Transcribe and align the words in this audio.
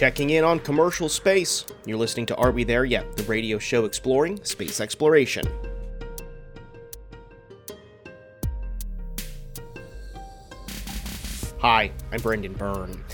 checking 0.00 0.30
in 0.30 0.44
on 0.44 0.58
commercial 0.58 1.10
space. 1.10 1.66
You're 1.84 1.98
listening 1.98 2.24
to 2.24 2.36
Are 2.36 2.52
We 2.52 2.64
There 2.64 2.86
Yet? 2.86 3.18
The 3.18 3.22
radio 3.24 3.58
show 3.58 3.84
exploring 3.84 4.42
space 4.44 4.80
exploration. 4.80 5.46
Hi, 11.58 11.92
I'm 12.10 12.20
Brendan 12.22 12.54
Byrne. 12.54 13.04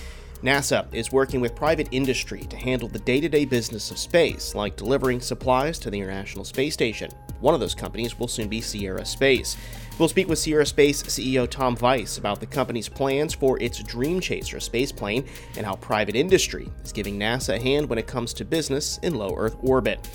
NASA 0.44 0.86
is 0.94 1.10
working 1.10 1.40
with 1.40 1.56
private 1.56 1.88
industry 1.90 2.42
to 2.42 2.56
handle 2.56 2.88
the 2.88 3.00
day 3.00 3.20
to 3.20 3.28
day 3.28 3.44
business 3.44 3.90
of 3.90 3.98
space, 3.98 4.54
like 4.54 4.76
delivering 4.76 5.20
supplies 5.20 5.80
to 5.80 5.90
the 5.90 5.98
International 5.98 6.44
Space 6.44 6.74
Station. 6.74 7.10
One 7.40 7.54
of 7.54 7.60
those 7.60 7.74
companies 7.74 8.18
will 8.18 8.28
soon 8.28 8.48
be 8.48 8.60
Sierra 8.60 9.04
Space. 9.04 9.56
We'll 9.98 10.08
speak 10.08 10.28
with 10.28 10.38
Sierra 10.38 10.66
Space 10.66 11.02
CEO 11.02 11.48
Tom 11.48 11.74
Vice 11.74 12.18
about 12.18 12.40
the 12.40 12.46
company's 12.46 12.88
plans 12.88 13.34
for 13.34 13.58
its 13.62 13.82
Dream 13.82 14.20
Chaser 14.20 14.58
spaceplane 14.58 15.26
and 15.56 15.64
how 15.64 15.76
private 15.76 16.16
industry 16.16 16.68
is 16.84 16.92
giving 16.92 17.18
NASA 17.18 17.56
a 17.56 17.60
hand 17.60 17.88
when 17.88 17.98
it 17.98 18.06
comes 18.06 18.34
to 18.34 18.44
business 18.44 18.98
in 18.98 19.14
low 19.14 19.34
Earth 19.36 19.56
orbit. 19.62 20.06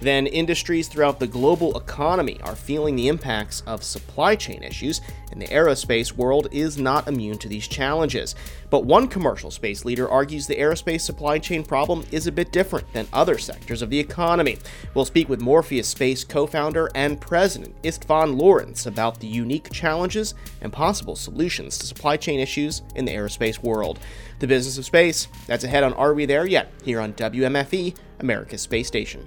Then, 0.00 0.28
industries 0.28 0.86
throughout 0.86 1.18
the 1.18 1.26
global 1.26 1.76
economy 1.76 2.38
are 2.42 2.54
feeling 2.54 2.94
the 2.94 3.08
impacts 3.08 3.62
of 3.66 3.82
supply 3.82 4.36
chain 4.36 4.62
issues, 4.62 5.00
and 5.32 5.42
the 5.42 5.48
aerospace 5.48 6.12
world 6.12 6.48
is 6.52 6.78
not 6.78 7.08
immune 7.08 7.38
to 7.38 7.48
these 7.48 7.66
challenges. 7.66 8.34
But 8.70 8.84
one 8.84 9.08
commercial 9.08 9.50
space 9.50 9.84
leader 9.84 10.08
argues 10.08 10.46
the 10.46 10.56
aerospace 10.56 11.00
supply 11.00 11.38
chain 11.38 11.64
problem 11.64 12.04
is 12.12 12.26
a 12.26 12.32
bit 12.32 12.52
different 12.52 12.90
than 12.92 13.08
other 13.12 13.38
sectors 13.38 13.82
of 13.82 13.90
the 13.90 13.98
economy. 13.98 14.58
We'll 14.94 15.04
speak 15.04 15.28
with 15.28 15.40
Morpheus 15.40 15.88
Space 15.88 16.22
co 16.22 16.46
founder 16.46 16.90
and 16.94 17.20
president 17.20 17.80
Istvan 17.82 18.38
Lorincz 18.38 18.86
about 18.86 19.18
the 19.18 19.26
unique 19.26 19.70
challenges 19.72 20.34
and 20.60 20.72
possible 20.72 21.16
solutions 21.16 21.76
to 21.78 21.86
supply 21.86 22.16
chain 22.16 22.38
issues 22.40 22.82
in 22.94 23.04
the 23.04 23.14
aerospace 23.14 23.62
world. 23.62 23.98
The 24.38 24.46
business 24.46 24.78
of 24.78 24.84
space, 24.84 25.26
that's 25.46 25.64
ahead 25.64 25.82
on 25.82 25.92
Are 25.94 26.14
We 26.14 26.24
There 26.24 26.46
Yet? 26.46 26.72
here 26.84 27.00
on 27.00 27.14
WMFE, 27.14 27.96
America's 28.20 28.62
Space 28.62 28.86
Station. 28.86 29.26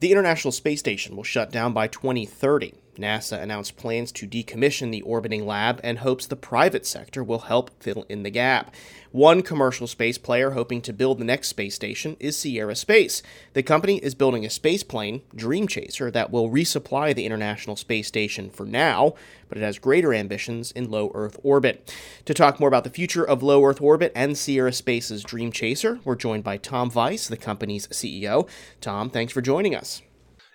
The 0.00 0.12
International 0.12 0.52
Space 0.52 0.78
Station 0.78 1.16
will 1.16 1.24
shut 1.24 1.50
down 1.50 1.72
by 1.72 1.88
2030. 1.88 2.72
NASA 2.98 3.40
announced 3.40 3.76
plans 3.76 4.12
to 4.12 4.26
decommission 4.26 4.90
the 4.90 5.02
orbiting 5.02 5.46
lab 5.46 5.80
and 5.82 5.98
hopes 5.98 6.26
the 6.26 6.36
private 6.36 6.84
sector 6.84 7.24
will 7.24 7.40
help 7.40 7.70
fill 7.82 8.04
in 8.08 8.22
the 8.22 8.30
gap. 8.30 8.74
One 9.10 9.40
commercial 9.40 9.86
space 9.86 10.18
player 10.18 10.50
hoping 10.50 10.82
to 10.82 10.92
build 10.92 11.18
the 11.18 11.24
next 11.24 11.48
space 11.48 11.74
station 11.74 12.16
is 12.20 12.36
Sierra 12.36 12.76
Space. 12.76 13.22
The 13.54 13.62
company 13.62 13.96
is 13.98 14.14
building 14.14 14.44
a 14.44 14.50
space 14.50 14.82
plane, 14.82 15.22
Dream 15.34 15.66
Chaser, 15.66 16.10
that 16.10 16.30
will 16.30 16.50
resupply 16.50 17.14
the 17.14 17.24
International 17.24 17.74
Space 17.74 18.06
Station 18.06 18.50
for 18.50 18.66
now, 18.66 19.14
but 19.48 19.56
it 19.56 19.64
has 19.64 19.78
greater 19.78 20.12
ambitions 20.12 20.72
in 20.72 20.90
low 20.90 21.10
Earth 21.14 21.40
orbit. 21.42 21.90
To 22.26 22.34
talk 22.34 22.60
more 22.60 22.68
about 22.68 22.84
the 22.84 22.90
future 22.90 23.24
of 23.24 23.42
low 23.42 23.64
Earth 23.64 23.80
orbit 23.80 24.12
and 24.14 24.36
Sierra 24.36 24.74
Space's 24.74 25.22
Dream 25.22 25.52
Chaser, 25.52 26.00
we're 26.04 26.14
joined 26.14 26.44
by 26.44 26.58
Tom 26.58 26.90
Vice, 26.90 27.28
the 27.28 27.38
company's 27.38 27.86
CEO. 27.88 28.46
Tom, 28.82 29.08
thanks 29.08 29.32
for 29.32 29.40
joining 29.40 29.74
us. 29.74 30.02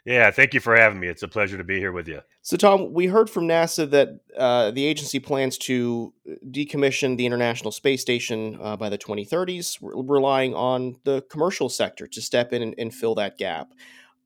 Yeah, 0.06 0.32
thank 0.32 0.54
you 0.54 0.60
for 0.60 0.76
having 0.76 1.00
me. 1.00 1.08
It's 1.08 1.24
a 1.24 1.30
pleasure 1.30 1.58
to 1.58 1.64
be 1.64 1.80
here 1.80 1.94
with 1.94 2.10
you. 2.10 2.22
So, 2.42 2.58
Tom, 2.58 2.92
we 2.94 3.08
heard 3.08 3.30
from 3.30 3.48
NASA 3.48 3.90
that 3.92 4.20
uh, 4.38 4.72
the 4.72 4.86
agency 4.86 5.20
plans 5.20 5.58
to 5.60 6.14
decommission 6.50 7.16
the 7.16 7.26
International 7.26 7.72
Space 7.72 8.02
Station 8.02 8.60
uh, 8.62 8.76
by 8.76 8.90
the 8.90 8.98
2030s, 8.98 9.78
relying 9.82 10.54
on 10.56 10.98
the 11.06 11.22
commercial 11.30 11.70
sector 11.70 12.06
to 12.08 12.22
step 12.22 12.52
in 12.52 12.62
and, 12.62 12.76
and 12.78 12.94
fill 12.94 13.16
that 13.16 13.38
gap. 13.38 13.72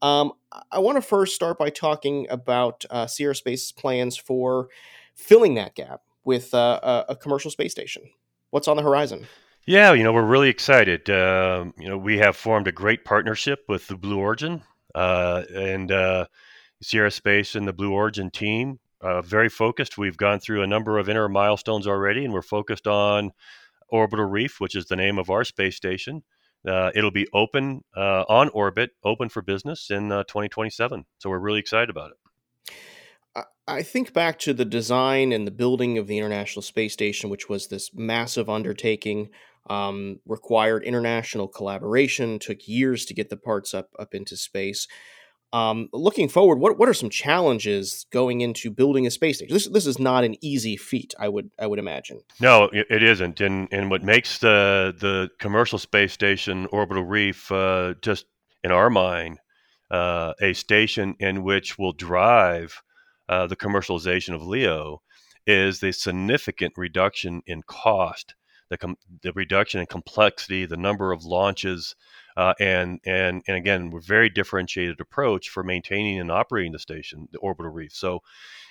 Um, 0.02 0.34
I 0.72 0.80
want 0.80 0.95
to 0.95 1.02
first 1.02 1.35
start 1.35 1.59
by 1.59 1.69
talking 1.69 2.28
about 2.30 2.84
uh, 2.90 3.06
Sierra 3.06 3.35
Space's 3.35 3.72
plans 3.72 4.18
for 4.18 4.69
filling 5.13 5.56
that 5.56 5.75
gap 5.75 6.01
with 6.24 6.56
uh, 6.56 7.06
a 7.07 7.16
commercial 7.16 7.51
space 7.51 7.72
station. 7.72 8.03
What's 8.50 8.68
on 8.68 8.78
the 8.78 8.84
horizon? 8.84 9.28
Yeah, 9.66 9.94
you 9.94 10.03
know, 10.03 10.13
we're 10.13 10.24
really 10.24 10.50
excited. 10.50 11.09
Um, 11.09 11.74
you 11.78 11.88
know, 11.88 11.97
we 11.97 12.18
have 12.18 12.35
formed 12.35 12.68
a 12.68 12.72
great 12.72 13.06
partnership 13.06 13.66
with 13.68 13.88
the 13.88 13.96
Blue 13.96 14.18
Origin 14.18 14.63
uh, 14.97 15.44
and 15.53 15.91
uh, 15.91 16.25
Sierra 16.81 17.12
Space 17.12 17.56
and 17.56 17.68
the 17.68 17.74
Blue 17.74 17.91
Origin 17.91 18.31
team. 18.31 18.80
Uh, 19.00 19.22
very 19.22 19.47
focused. 19.47 19.97
We've 19.97 20.18
gone 20.18 20.40
through 20.40 20.63
a 20.63 20.68
number 20.68 20.97
of 20.97 21.08
inner 21.08 21.30
milestones 21.30 21.85
already, 21.85 22.25
and 22.25 22.34
we're 22.34 22.41
focused 22.41 22.88
on 22.88 23.31
Orbital 23.90 24.25
Reef, 24.25 24.59
which 24.59 24.75
is 24.75 24.88
the 24.88 24.96
name 24.96 25.19
of 25.19 25.30
our 25.30 25.44
space 25.44 25.75
station. 25.75 26.24
Uh, 26.68 26.90
it'll 26.96 27.12
be 27.12 27.28
open 27.31 27.84
uh, 27.96 28.24
on 28.28 28.50
orbit, 28.50 28.90
open 29.03 29.30
for 29.30 29.44
business 29.44 29.91
in 29.91 30.12
uh, 30.12 30.24
2027. 30.24 31.06
So 31.19 31.30
we're 31.30 31.38
really 31.38 31.59
excited 31.59 31.91
about 31.91 32.12
it. 32.12 32.18
I 33.68 33.84
think 33.84 34.13
back 34.13 34.40
to 34.40 34.53
the 34.53 34.66
design 34.66 35.31
and 35.31 35.46
the 35.46 35.52
building 35.52 35.97
of 36.00 36.07
the 36.07 36.18
International 36.18 36.63
Space 36.63 36.94
Station, 36.94 37.30
which 37.30 37.50
was 37.50 37.68
this 37.68 37.94
massive 37.94 38.50
undertaking, 38.50 39.30
um, 39.69 40.19
required 40.25 40.83
international 40.83 41.47
collaboration, 41.47 42.39
took 42.39 42.67
years 42.67 43.05
to 43.05 43.13
get 43.13 43.29
the 43.29 43.38
parts 43.38 43.73
up 43.73 43.89
up 44.00 44.13
into 44.13 44.38
space. 44.38 44.88
Um, 45.53 45.88
looking 45.94 46.28
forward, 46.28 46.59
what 46.59 46.78
what 46.78 46.89
are 46.89 46.94
some 46.94 47.09
challenges 47.09 48.06
going 48.11 48.41
into 48.41 48.69
building 48.69 49.07
a 49.07 49.11
space 49.11 49.38
station? 49.38 49.53
This 49.53 49.67
this 49.67 49.88
is 49.88 50.00
not 50.00 50.23
an 50.23 50.35
easy 50.44 50.75
feat, 50.75 51.13
I 51.19 51.29
would 51.29 51.51
I 51.59 51.67
would 51.67 51.79
imagine. 51.79 52.22
No, 52.41 52.69
it 52.73 53.03
isn't, 53.03 53.39
and 53.39 53.67
and 53.72 53.89
what 53.89 54.03
makes 54.03 54.39
the 54.39 54.94
the 54.97 55.29
commercial 55.39 55.79
space 55.79 56.13
station 56.13 56.67
Orbital 56.67 57.03
Reef 57.03 57.51
uh, 57.51 57.94
just 58.01 58.25
in 58.63 58.72
our 58.72 58.89
mind 58.89 59.39
uh, 59.91 60.33
a 60.41 60.53
station 60.53 61.16
in 61.19 61.44
which 61.44 61.77
will 61.77 61.94
drive 61.94 62.81
uh, 63.29 63.47
the 63.47 63.56
commercialization 63.56 64.33
of 64.33 64.41
LEO 64.41 65.01
is 65.45 65.79
the 65.79 65.91
significant 65.91 66.73
reduction 66.77 67.41
in 67.45 67.63
cost, 67.63 68.35
the 68.69 68.78
com- 68.78 68.97
the 69.22 69.31
reduction 69.33 69.79
in 69.79 69.88
complexity, 69.88 70.66
the 70.66 70.78
number 70.78 71.11
of 71.11 71.23
launches 71.23 71.95
uh, 72.38 72.53
and 72.59 73.00
and 73.03 73.41
and 73.47 73.57
again, 73.57 73.89
we're 73.89 74.00
very 74.00 74.29
differentiated 74.29 75.01
approach 75.01 75.50
for 75.50 75.63
maintaining 75.63 76.19
and 76.19 76.31
operating 76.31 76.72
the 76.72 76.79
station, 76.79 77.27
the 77.31 77.39
orbital 77.39 77.72
reef. 77.72 77.91
So, 77.94 78.22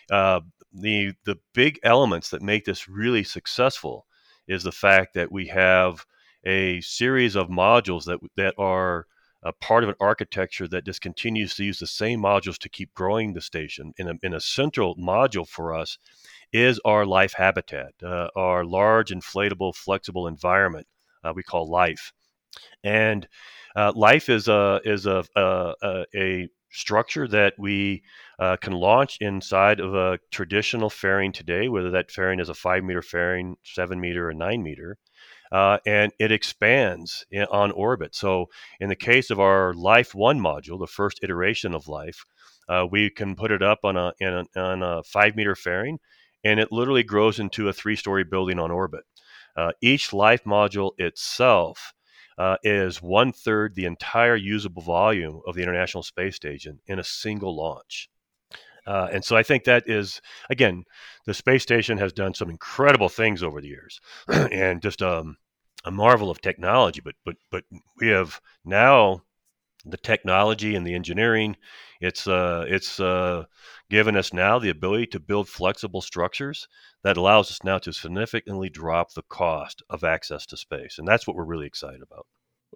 uh, 0.08 0.40
the 0.72 1.14
the 1.24 1.36
big 1.52 1.80
elements 1.82 2.30
that 2.30 2.42
make 2.42 2.64
this 2.64 2.88
really 2.88 3.24
successful 3.24 4.06
is 4.46 4.62
the 4.62 4.70
fact 4.70 5.14
that 5.14 5.32
we 5.32 5.48
have 5.48 6.06
a 6.44 6.80
series 6.80 7.34
of 7.34 7.48
modules 7.48 8.04
that 8.04 8.20
that 8.36 8.54
are 8.56 9.06
a 9.42 9.52
part 9.52 9.82
of 9.82 9.90
an 9.90 9.96
architecture 10.00 10.68
that 10.68 10.84
just 10.84 11.00
continues 11.00 11.56
to 11.56 11.64
use 11.64 11.80
the 11.80 11.88
same 11.88 12.20
modules 12.20 12.58
to 12.58 12.68
keep 12.68 12.94
growing 12.94 13.32
the 13.32 13.40
station. 13.40 13.92
In 13.98 14.08
a, 14.08 14.14
in 14.22 14.32
a 14.32 14.40
central 14.40 14.94
module 14.96 15.46
for 15.46 15.74
us 15.74 15.98
is 16.52 16.80
our 16.84 17.04
life 17.04 17.34
habitat, 17.36 17.92
uh, 18.02 18.28
our 18.36 18.64
large, 18.64 19.10
inflatable, 19.10 19.74
flexible 19.74 20.26
environment 20.26 20.86
uh, 21.24 21.32
we 21.34 21.42
call 21.42 21.68
life. 21.68 22.12
And 22.84 23.26
uh, 23.74 23.92
life 23.94 24.28
is 24.28 24.48
a 24.48 24.80
is 24.84 25.06
a 25.06 25.24
a, 25.36 26.04
a 26.14 26.48
structure 26.70 27.26
that 27.28 27.54
we 27.58 28.02
uh, 28.38 28.56
can 28.56 28.72
launch 28.72 29.18
inside 29.20 29.80
of 29.80 29.94
a 29.94 30.18
traditional 30.30 30.90
fairing 30.90 31.32
today, 31.32 31.68
whether 31.68 31.90
that 31.90 32.10
fairing 32.10 32.40
is 32.40 32.48
a 32.48 32.54
five 32.54 32.84
meter 32.84 33.02
fairing, 33.02 33.56
seven 33.64 34.00
meter, 34.00 34.28
or 34.28 34.34
nine 34.34 34.62
meter. 34.62 34.98
Uh, 35.52 35.78
and 35.86 36.12
it 36.18 36.32
expands 36.32 37.24
in, 37.30 37.44
on 37.44 37.70
orbit. 37.72 38.14
So, 38.14 38.46
in 38.80 38.88
the 38.88 38.96
case 38.96 39.30
of 39.30 39.38
our 39.38 39.72
Life 39.74 40.14
One 40.14 40.40
module, 40.40 40.78
the 40.78 40.88
first 40.88 41.20
iteration 41.22 41.72
of 41.72 41.86
Life, 41.86 42.24
uh, 42.68 42.84
we 42.90 43.10
can 43.10 43.36
put 43.36 43.52
it 43.52 43.62
up 43.62 43.80
on 43.84 43.96
a, 43.96 44.12
a, 44.20 44.44
on 44.60 44.82
a 44.82 45.02
five 45.04 45.36
meter 45.36 45.54
fairing, 45.54 45.98
and 46.46 46.60
it 46.60 46.70
literally 46.70 47.02
grows 47.02 47.40
into 47.40 47.68
a 47.68 47.72
three 47.72 47.96
story 47.96 48.22
building 48.22 48.58
on 48.58 48.70
orbit. 48.70 49.02
Uh, 49.56 49.72
each 49.80 50.12
Life 50.12 50.44
module 50.44 50.92
itself 50.98 51.92
uh, 52.38 52.56
is 52.62 53.02
one 53.02 53.32
third 53.32 53.74
the 53.74 53.86
entire 53.86 54.36
usable 54.36 54.82
volume 54.82 55.40
of 55.46 55.56
the 55.56 55.62
International 55.62 56.04
Space 56.04 56.36
Station 56.36 56.78
in 56.86 57.00
a 57.00 57.04
single 57.04 57.56
launch. 57.56 58.08
Uh, 58.86 59.08
and 59.12 59.24
so 59.24 59.36
I 59.36 59.42
think 59.42 59.64
that 59.64 59.88
is, 59.88 60.20
again, 60.48 60.84
the 61.24 61.34
space 61.34 61.64
station 61.64 61.98
has 61.98 62.12
done 62.12 62.34
some 62.34 62.48
incredible 62.48 63.08
things 63.08 63.42
over 63.42 63.60
the 63.60 63.66
years, 63.66 64.00
and 64.28 64.80
just 64.80 65.02
um, 65.02 65.36
a 65.84 65.90
marvel 65.90 66.30
of 66.30 66.40
technology. 66.40 67.00
But 67.00 67.16
but 67.24 67.34
but 67.50 67.64
we 67.98 68.08
have 68.08 68.40
now 68.64 69.22
the 69.84 69.96
technology 69.96 70.76
and 70.76 70.86
the 70.86 70.94
engineering. 70.94 71.56
It's 72.00 72.26
uh, 72.26 72.64
it's 72.68 73.00
uh, 73.00 73.44
given 73.90 74.16
us 74.16 74.32
now 74.32 74.58
the 74.58 74.70
ability 74.70 75.06
to 75.08 75.20
build 75.20 75.48
flexible 75.48 76.02
structures 76.02 76.68
that 77.02 77.16
allows 77.16 77.50
us 77.50 77.64
now 77.64 77.78
to 77.78 77.92
significantly 77.92 78.68
drop 78.68 79.14
the 79.14 79.22
cost 79.22 79.82
of 79.88 80.04
access 80.04 80.46
to 80.46 80.56
space. 80.56 80.98
And 80.98 81.06
that's 81.06 81.26
what 81.26 81.36
we're 81.36 81.44
really 81.44 81.66
excited 81.66 82.02
about. 82.02 82.26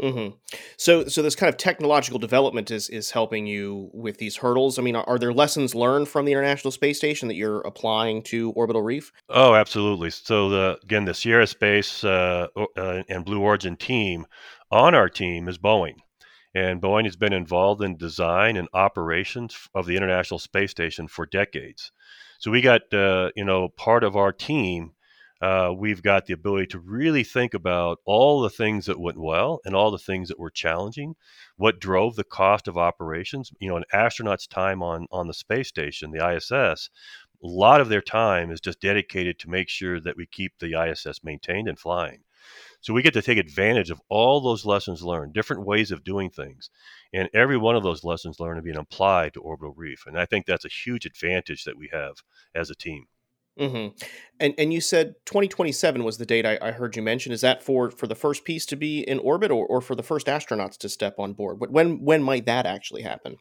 Mm-hmm. 0.00 0.36
So, 0.76 1.06
so 1.08 1.20
this 1.20 1.34
kind 1.34 1.48
of 1.48 1.58
technological 1.58 2.18
development 2.18 2.70
is 2.70 2.88
is 2.88 3.10
helping 3.10 3.46
you 3.46 3.90
with 3.92 4.18
these 4.18 4.36
hurdles. 4.36 4.78
I 4.78 4.82
mean, 4.82 4.96
are, 4.96 5.04
are, 5.06 5.18
there 5.18 5.32
lessons 5.32 5.74
learned 5.74 6.08
from 6.08 6.24
the 6.24 6.32
International 6.32 6.70
Space 6.70 6.96
Station 6.96 7.28
that 7.28 7.34
you're 7.34 7.60
applying 7.62 8.22
to 8.24 8.52
Orbital 8.52 8.82
Reef? 8.82 9.12
Oh, 9.28 9.54
absolutely. 9.54 10.10
So, 10.10 10.48
the 10.48 10.78
again, 10.82 11.04
the 11.04 11.14
Sierra 11.14 11.46
Space 11.46 12.02
uh, 12.04 12.46
uh, 12.56 13.02
and 13.08 13.24
Blue 13.24 13.40
Origin 13.40 13.76
team 13.76 14.26
on 14.70 14.94
our 14.94 15.08
team 15.08 15.48
is 15.48 15.58
Boeing, 15.58 15.96
and 16.54 16.80
Boeing 16.80 17.04
has 17.04 17.16
been 17.16 17.32
involved 17.32 17.82
in 17.82 17.96
design 17.96 18.56
and 18.56 18.68
operations 18.72 19.68
of 19.74 19.86
the 19.86 19.96
International 19.96 20.38
Space 20.38 20.70
Station 20.70 21.08
for 21.08 21.26
decades. 21.26 21.92
So, 22.38 22.50
we 22.50 22.60
got 22.60 22.92
uh, 22.92 23.30
you 23.36 23.44
know 23.44 23.68
part 23.68 24.04
of 24.04 24.16
our 24.16 24.32
team 24.32 24.92
uh, 25.40 25.72
we've 25.74 26.02
got 26.02 26.26
the 26.26 26.34
ability 26.34 26.66
to 26.66 26.78
really 26.78 27.24
think 27.24 27.54
about 27.54 27.98
all 28.04 28.42
the 28.42 28.50
things 28.50 28.84
that 28.84 29.00
went 29.00 29.18
well 29.18 29.60
and 29.64 29.74
all 29.74 29.90
the 29.90 29.98
things 29.98 30.28
that 30.28 30.38
were 30.38 30.50
challenging, 30.50 31.16
what 31.56 31.80
drove 31.80 32.14
the 32.14 32.24
cost 32.24 32.68
of 32.68 32.76
operations. 32.76 33.50
You 33.58 33.70
know, 33.70 33.76
an 33.78 33.84
astronaut's 33.92 34.46
time 34.46 34.82
on 34.82 35.06
on 35.10 35.28
the 35.28 35.34
space 35.34 35.68
station, 35.68 36.10
the 36.10 36.36
ISS, 36.36 36.90
a 37.42 37.46
lot 37.46 37.80
of 37.80 37.88
their 37.88 38.02
time 38.02 38.50
is 38.50 38.60
just 38.60 38.80
dedicated 38.80 39.38
to 39.38 39.50
make 39.50 39.70
sure 39.70 39.98
that 40.00 40.16
we 40.16 40.26
keep 40.26 40.58
the 40.58 40.78
ISS 40.78 41.24
maintained 41.24 41.68
and 41.68 41.78
flying. 41.78 42.22
So 42.80 42.94
we 42.94 43.02
get 43.02 43.12
to 43.14 43.22
take 43.22 43.38
advantage 43.38 43.90
of 43.90 44.00
all 44.08 44.40
those 44.40 44.64
lessons 44.64 45.02
learned, 45.02 45.34
different 45.34 45.66
ways 45.66 45.90
of 45.90 46.04
doing 46.04 46.30
things. 46.30 46.70
And 47.12 47.28
every 47.34 47.56
one 47.56 47.76
of 47.76 47.82
those 47.82 48.04
lessons 48.04 48.40
learned 48.40 48.58
are 48.58 48.62
being 48.62 48.76
applied 48.76 49.34
to 49.34 49.40
Orbital 49.40 49.74
Reef. 49.76 50.04
And 50.06 50.18
I 50.18 50.24
think 50.24 50.46
that's 50.46 50.64
a 50.64 50.68
huge 50.68 51.06
advantage 51.06 51.64
that 51.64 51.76
we 51.76 51.90
have 51.92 52.14
as 52.54 52.70
a 52.70 52.74
team. 52.74 53.06
Mm-hmm. 53.58 53.94
And 54.38 54.54
and 54.56 54.72
you 54.72 54.80
said 54.80 55.16
2027 55.26 56.04
was 56.04 56.16
the 56.16 56.24
date 56.24 56.46
I, 56.46 56.58
I, 56.62 56.70
heard 56.70 56.96
you 56.96 57.02
mention. 57.02 57.32
Is 57.32 57.42
that 57.42 57.62
for 57.62 57.90
for 57.90 58.06
the 58.06 58.14
first 58.14 58.44
piece 58.44 58.64
to 58.66 58.76
be 58.76 59.00
in 59.00 59.18
orbit, 59.18 59.50
or, 59.50 59.66
or 59.66 59.80
for 59.82 59.94
the 59.94 60.02
first 60.02 60.28
astronauts 60.28 60.78
to 60.78 60.88
step 60.88 61.18
on 61.18 61.34
board? 61.34 61.58
But 61.58 61.70
when 61.70 62.02
when 62.02 62.22
might 62.22 62.46
that 62.46 62.64
actually 62.64 63.02
happen? 63.02 63.36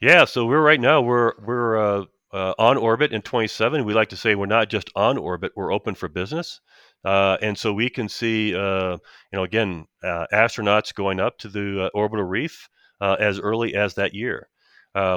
Yeah, 0.00 0.26
so 0.26 0.46
we're 0.46 0.62
right 0.62 0.80
now 0.80 1.00
we're 1.00 1.32
we're 1.44 1.76
uh, 1.76 2.04
uh, 2.32 2.54
on 2.58 2.76
orbit 2.76 3.12
in 3.12 3.22
27. 3.22 3.84
We 3.84 3.94
like 3.94 4.10
to 4.10 4.16
say 4.16 4.34
we're 4.34 4.46
not 4.46 4.68
just 4.68 4.90
on 4.94 5.18
orbit; 5.18 5.52
we're 5.56 5.72
open 5.72 5.94
for 5.94 6.08
business. 6.08 6.60
Uh, 7.04 7.36
and 7.42 7.58
so 7.58 7.72
we 7.72 7.90
can 7.90 8.08
see, 8.08 8.54
uh, 8.54 8.92
you 8.92 8.98
know, 9.34 9.44
again, 9.44 9.86
uh, 10.02 10.26
astronauts 10.32 10.94
going 10.94 11.20
up 11.20 11.38
to 11.38 11.48
the 11.48 11.84
uh, 11.84 11.90
orbital 11.94 12.24
reef 12.24 12.68
as 13.00 13.38
early 13.38 13.74
as 13.74 13.94
that 13.94 14.14
year. 14.14 14.48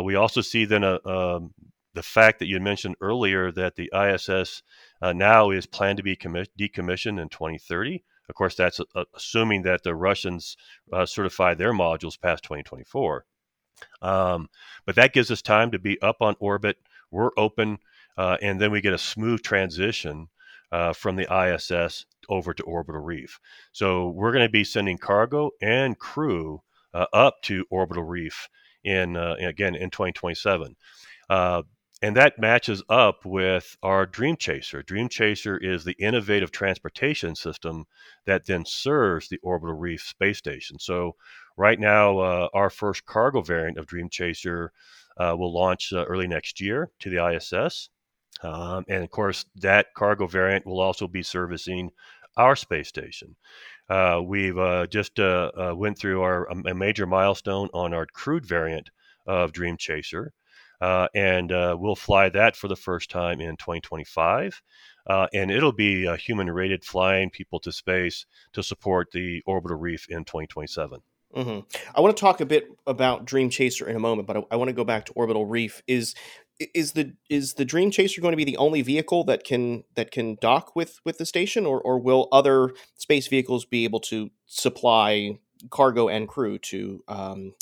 we 0.03 0.15
also 0.15 0.41
see 0.41 0.65
then 0.65 0.83
a, 0.83 0.99
um, 1.07 1.53
the 1.97 2.03
fact 2.03 2.37
that 2.37 2.45
you 2.45 2.59
mentioned 2.59 2.95
earlier 3.01 3.51
that 3.51 3.75
the 3.75 3.91
ISS 3.91 4.61
uh, 5.01 5.13
now 5.13 5.49
is 5.49 5.65
planned 5.65 5.97
to 5.97 6.03
be 6.03 6.15
commi- 6.15 6.45
decommissioned 6.59 7.19
in 7.19 7.27
2030. 7.27 8.03
Of 8.29 8.35
course, 8.35 8.53
that's 8.55 8.79
uh, 8.79 9.05
assuming 9.15 9.63
that 9.63 9.81
the 9.81 9.95
Russians 9.95 10.57
uh, 10.93 11.07
certify 11.07 11.55
their 11.55 11.73
modules 11.73 12.19
past 12.21 12.43
2024. 12.43 13.25
Um, 14.03 14.47
but 14.85 14.95
that 14.95 15.11
gives 15.11 15.31
us 15.31 15.41
time 15.41 15.71
to 15.71 15.79
be 15.79 15.99
up 16.01 16.17
on 16.21 16.35
orbit. 16.39 16.77
We're 17.09 17.31
open, 17.35 17.79
uh, 18.15 18.37
and 18.43 18.61
then 18.61 18.69
we 18.69 18.81
get 18.81 18.93
a 18.93 18.99
smooth 18.99 19.41
transition 19.41 20.27
uh, 20.71 20.93
from 20.93 21.15
the 21.15 21.27
ISS 21.33 22.05
over 22.29 22.53
to 22.53 22.63
orbital 22.63 23.01
reef. 23.01 23.39
So 23.71 24.09
we're 24.09 24.31
going 24.31 24.45
to 24.45 24.51
be 24.51 24.63
sending 24.63 24.97
cargo 24.97 25.51
and 25.61 25.97
crew 25.97 26.61
uh, 26.93 27.05
up 27.13 27.41
to 27.43 27.65
orbital 27.69 28.03
reef 28.03 28.47
in 28.83 29.15
again 29.15 29.75
in 29.75 29.89
2027. 29.89 30.75
Uh, 31.29 31.63
and 32.01 32.15
that 32.15 32.37
matches 32.37 32.83
up 32.89 33.25
with 33.25 33.75
our 33.81 34.05
Dream 34.05 34.37
Chaser. 34.37 34.83
Dream 34.83 35.09
Chaser 35.09 35.57
is 35.57 35.83
the 35.83 35.95
innovative 35.99 36.51
transportation 36.51 37.35
system 37.35 37.85
that 38.25 38.45
then 38.45 38.65
serves 38.65 39.27
the 39.27 39.39
orbital 39.41 39.75
reef 39.75 40.01
space 40.01 40.37
station. 40.37 40.77
So, 40.77 41.15
right 41.55 41.79
now, 41.79 42.19
uh, 42.19 42.49
our 42.53 42.69
first 42.69 43.05
cargo 43.05 43.41
variant 43.41 43.79
of 43.79 43.87
Dream 43.87 44.09
Chaser 44.09 44.71
uh, 45.17 45.35
will 45.37 45.51
launch 45.51 45.91
uh, 45.91 46.05
early 46.05 46.27
next 46.27 46.61
year 46.61 46.91
to 46.99 47.09
the 47.09 47.25
ISS. 47.33 47.89
Um, 48.43 48.85
and 48.87 49.03
of 49.03 49.09
course, 49.09 49.45
that 49.55 49.93
cargo 49.95 50.27
variant 50.27 50.65
will 50.65 50.79
also 50.79 51.07
be 51.07 51.23
servicing 51.23 51.91
our 52.35 52.55
space 52.55 52.87
station. 52.87 53.35
Uh, 53.89 54.21
we've 54.23 54.57
uh, 54.57 54.85
just 54.87 55.19
uh, 55.19 55.73
went 55.75 55.97
through 55.97 56.21
our 56.21 56.47
a 56.49 56.75
major 56.75 57.05
milestone 57.05 57.69
on 57.73 57.93
our 57.93 58.05
crewed 58.05 58.45
variant 58.45 58.89
of 59.25 59.51
Dream 59.51 59.77
Chaser. 59.77 60.33
Uh, 60.79 61.07
and 61.15 61.51
uh, 61.51 61.75
we'll 61.79 61.95
fly 61.95 62.29
that 62.29 62.55
for 62.55 62.67
the 62.67 62.75
first 62.75 63.09
time 63.09 63.41
in 63.41 63.57
2025. 63.57 64.61
Uh, 65.07 65.27
and 65.33 65.49
it'll 65.49 65.71
be 65.71 66.05
human 66.17 66.49
rated 66.49 66.83
flying 66.83 67.29
people 67.29 67.59
to 67.59 67.71
space 67.71 68.25
to 68.53 68.61
support 68.61 69.07
the 69.11 69.41
orbital 69.45 69.77
reef 69.77 70.05
in 70.09 70.23
2027. 70.25 70.99
Mm-hmm. 71.35 71.59
I 71.95 72.01
want 72.01 72.15
to 72.15 72.19
talk 72.19 72.41
a 72.41 72.45
bit 72.45 72.67
about 72.85 73.25
Dream 73.25 73.49
Chaser 73.49 73.87
in 73.87 73.95
a 73.95 73.99
moment, 73.99 74.27
but 74.27 74.37
I, 74.37 74.43
I, 74.51 74.55
want 74.55 74.69
to 74.69 74.73
go 74.73 74.83
back 74.83 75.05
to 75.05 75.13
Orbital 75.13 75.45
Reef. 75.45 75.83
Is 75.85 76.15
is 76.59 76.93
the 76.93 77.13
is 77.29 77.53
the 77.53 77.65
Dream 77.65 77.91
Chaser 77.91 78.21
going 78.21 78.31
to 78.31 78.37
be 78.37 78.43
the 78.43 78.57
only 78.57 78.81
vehicle 78.81 79.23
that 79.25 79.43
can 79.43 79.83
that 79.95 80.11
can 80.11 80.37
dock 80.41 80.75
with 80.75 80.99
with 81.05 81.17
the 81.17 81.25
station, 81.25 81.65
or 81.65 81.81
or 81.81 81.99
will 81.99 82.27
other 82.31 82.71
space 82.95 83.27
vehicles 83.27 83.65
be 83.65 83.83
able 83.83 83.99
to 84.01 84.29
supply 84.45 85.37
cargo 85.69 86.07
and 86.07 86.27
crew 86.27 86.57
to 86.59 87.03
um, 87.07 87.53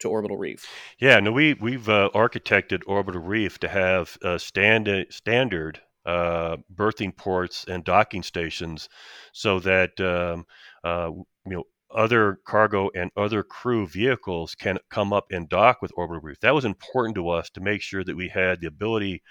to 0.00 0.08
Orbital 0.08 0.36
Reef? 0.36 0.66
Yeah, 0.98 1.20
no, 1.20 1.32
we 1.32 1.54
we've 1.54 1.88
uh, 1.88 2.10
architected 2.14 2.82
Orbital 2.86 3.22
Reef 3.22 3.58
to 3.60 3.68
have 3.68 4.16
uh, 4.22 4.38
standard 4.38 5.12
standard 5.12 5.80
uh, 6.06 6.56
berthing 6.70 7.12
ports 7.12 7.64
and 7.68 7.84
docking 7.84 8.22
stations, 8.22 8.88
so 9.32 9.60
that 9.60 10.00
um, 10.00 10.46
uh, 10.82 11.10
you 11.46 11.56
know 11.56 11.64
other 11.94 12.40
cargo 12.44 12.90
and 12.94 13.10
other 13.16 13.42
crew 13.42 13.86
vehicles 13.86 14.54
can 14.54 14.78
come 14.90 15.12
up 15.12 15.26
and 15.30 15.48
dock 15.48 15.82
with 15.82 15.92
Orbital 15.96 16.20
Reef. 16.20 16.40
That 16.40 16.54
was 16.54 16.64
important 16.64 17.14
to 17.16 17.28
us 17.28 17.50
to 17.50 17.60
make 17.60 17.82
sure 17.82 18.04
that 18.04 18.16
we 18.16 18.28
had 18.28 18.60
the 18.60 18.66
ability 18.68 19.22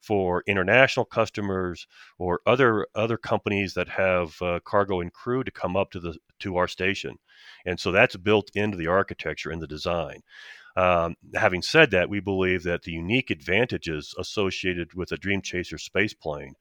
for 0.00 0.42
international 0.46 1.04
customers 1.04 1.86
or 2.18 2.40
other 2.46 2.86
other 2.94 3.16
companies 3.16 3.74
that 3.74 3.88
have 3.88 4.40
uh, 4.42 4.60
cargo 4.64 5.00
and 5.00 5.12
crew 5.12 5.42
to 5.42 5.50
come 5.50 5.76
up 5.76 5.90
to 5.90 6.00
the 6.00 6.16
to 6.40 6.56
our 6.56 6.68
station, 6.68 7.16
and 7.66 7.80
so 7.80 7.90
that's 7.90 8.16
built 8.16 8.50
into 8.54 8.76
the 8.76 8.86
architecture 8.86 9.50
and 9.50 9.60
the 9.60 9.66
design. 9.66 10.20
Um, 10.76 11.16
having 11.34 11.62
said 11.62 11.90
that, 11.90 12.08
we 12.08 12.20
believe 12.20 12.62
that 12.62 12.82
the 12.82 12.92
unique 12.92 13.30
advantages 13.30 14.14
associated 14.16 14.94
with 14.94 15.10
a 15.10 15.16
Dream 15.16 15.42
Chaser 15.42 15.78
space 15.78 16.14
plane 16.14 16.54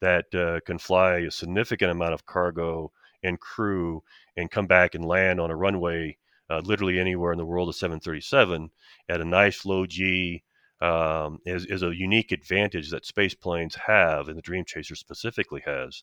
that 0.00 0.26
uh, 0.34 0.60
can 0.66 0.78
fly 0.78 1.18
a 1.18 1.30
significant 1.30 1.90
amount 1.90 2.12
of 2.12 2.26
cargo 2.26 2.92
and 3.22 3.40
crew 3.40 4.02
and 4.36 4.50
come 4.50 4.66
back 4.66 4.94
and 4.94 5.04
land 5.04 5.40
on 5.40 5.50
a 5.50 5.56
runway 5.56 6.16
uh, 6.50 6.60
literally 6.64 6.98
anywhere 6.98 7.32
in 7.32 7.38
the 7.38 7.46
world 7.46 7.68
of 7.68 7.74
737 7.74 8.70
at 9.08 9.20
a 9.20 9.24
nice 9.24 9.64
low 9.64 9.86
G 9.86 10.42
um, 10.80 11.38
is, 11.46 11.64
is 11.66 11.82
a 11.82 11.94
unique 11.94 12.32
advantage 12.32 12.90
that 12.90 13.06
space 13.06 13.34
planes 13.34 13.76
have 13.86 14.28
and 14.28 14.36
the 14.36 14.42
Dream 14.42 14.64
Chaser 14.64 14.96
specifically 14.96 15.62
has. 15.64 16.02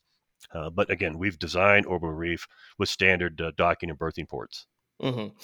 Uh, 0.53 0.69
but 0.69 0.89
again, 0.89 1.17
we've 1.17 1.37
designed 1.37 1.85
Orbital 1.85 2.15
Reef 2.15 2.47
with 2.77 2.89
standard 2.89 3.39
uh, 3.41 3.51
docking 3.57 3.89
and 3.89 3.99
berthing 3.99 4.25
ports. 4.25 4.67
Mm-hmm. 5.01 5.35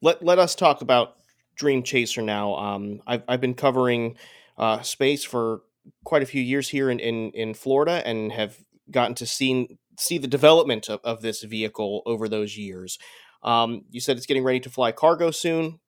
Let, 0.00 0.22
let 0.24 0.38
us 0.38 0.54
talk 0.54 0.80
about 0.80 1.16
Dream 1.56 1.82
Chaser 1.82 2.22
now. 2.22 2.54
Um, 2.54 3.02
I've, 3.06 3.22
I've 3.26 3.40
been 3.40 3.54
covering 3.54 4.16
uh, 4.56 4.82
space 4.82 5.24
for 5.24 5.62
quite 6.04 6.22
a 6.22 6.26
few 6.26 6.40
years 6.40 6.68
here 6.68 6.88
in, 6.88 7.00
in, 7.00 7.30
in 7.32 7.54
Florida 7.54 8.02
and 8.06 8.32
have 8.32 8.58
gotten 8.90 9.14
to 9.16 9.26
see, 9.26 9.78
see 9.98 10.18
the 10.18 10.26
development 10.26 10.88
of, 10.88 11.00
of 11.04 11.22
this 11.22 11.42
vehicle 11.42 12.02
over 12.06 12.28
those 12.28 12.56
years. 12.56 12.98
Um, 13.42 13.82
you 13.90 14.00
said 14.00 14.16
it's 14.16 14.26
getting 14.26 14.44
ready 14.44 14.60
to 14.60 14.70
fly 14.70 14.92
cargo 14.92 15.30
soon, 15.30 15.80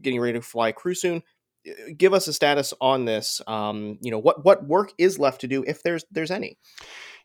getting 0.00 0.20
ready 0.20 0.38
to 0.38 0.42
fly 0.42 0.72
crew 0.72 0.94
soon 0.94 1.22
give 1.96 2.14
us 2.14 2.28
a 2.28 2.32
status 2.32 2.72
on 2.80 3.04
this. 3.04 3.40
Um, 3.46 3.98
you 4.00 4.10
know, 4.10 4.18
what 4.18 4.44
what 4.44 4.66
work 4.66 4.92
is 4.98 5.18
left 5.18 5.40
to 5.42 5.48
do 5.48 5.64
if 5.66 5.82
there's 5.82 6.04
there's 6.10 6.30
any. 6.30 6.58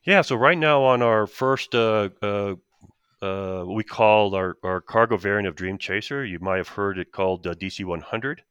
Yeah. 0.05 0.21
So 0.21 0.35
right 0.35 0.57
now 0.57 0.83
on 0.83 1.01
our 1.01 1.27
first. 1.27 1.75
Uh, 1.75 2.09
uh, 2.21 2.55
uh, 3.21 3.63
we 3.65 3.85
call 3.85 4.35
our, 4.35 4.57
our 4.65 4.81
cargo 4.81 5.15
variant 5.15 5.47
of 5.47 5.55
Dream 5.55 5.77
Chaser. 5.77 6.25
You 6.25 6.39
might 6.39 6.57
have 6.57 6.67
heard 6.67 6.97
it 6.97 7.13
called 7.13 7.47
uh, 7.47 7.53
DC 7.53 7.85
100. 7.85 8.43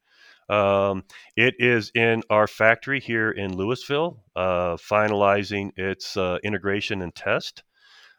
Um, 0.48 1.04
it 1.36 1.56
is 1.58 1.92
in 1.94 2.22
our 2.30 2.46
factory 2.46 2.98
here 2.98 3.30
in 3.30 3.54
Louisville, 3.54 4.24
uh, 4.34 4.76
finalizing 4.76 5.72
its 5.76 6.16
uh, 6.16 6.38
integration 6.42 7.02
and 7.02 7.14
test. 7.14 7.64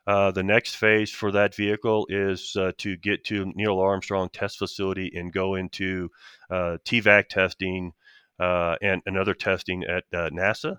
Uh, 0.05 0.31
the 0.31 0.43
next 0.43 0.75
phase 0.75 1.12
for 1.12 1.31
that 1.31 1.55
vehicle 1.55 2.05
is 2.10 2.55
uh, 2.57 2.72
to 2.77 2.98
get 2.98 3.24
to 3.24 3.51
Neil 3.55 3.79
Armstrong 3.79 4.29
Test 4.33 4.57
Facility 4.57 5.12
and 5.15 5.31
go 5.31 5.55
into 5.55 6.10
uh, 6.50 6.77
TVAC 6.86 7.29
testing 7.29 7.93
uh, 8.39 8.75
and, 8.81 9.01
another 9.05 9.33
testing 9.33 9.83
at 9.86 10.03
uh, 10.13 10.29
NASA. 10.29 10.77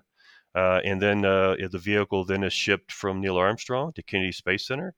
and 0.53 1.01
then 1.01 1.21
the 1.21 1.81
vehicle 1.81 2.23
then 2.23 2.43
is 2.43 2.53
shipped 2.53 2.91
from 2.91 3.19
Neil 3.19 3.37
Armstrong 3.37 3.93
to 3.93 4.03
Kennedy 4.03 4.31
Space 4.31 4.67
Center 4.67 4.93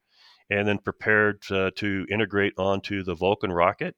and 0.50 0.68
then 0.68 0.78
prepared 0.78 1.42
to 1.42 2.06
integrate 2.10 2.54
onto 2.58 3.04
the 3.04 3.16
Vulcan 3.16 3.52
rocket. 3.52 3.96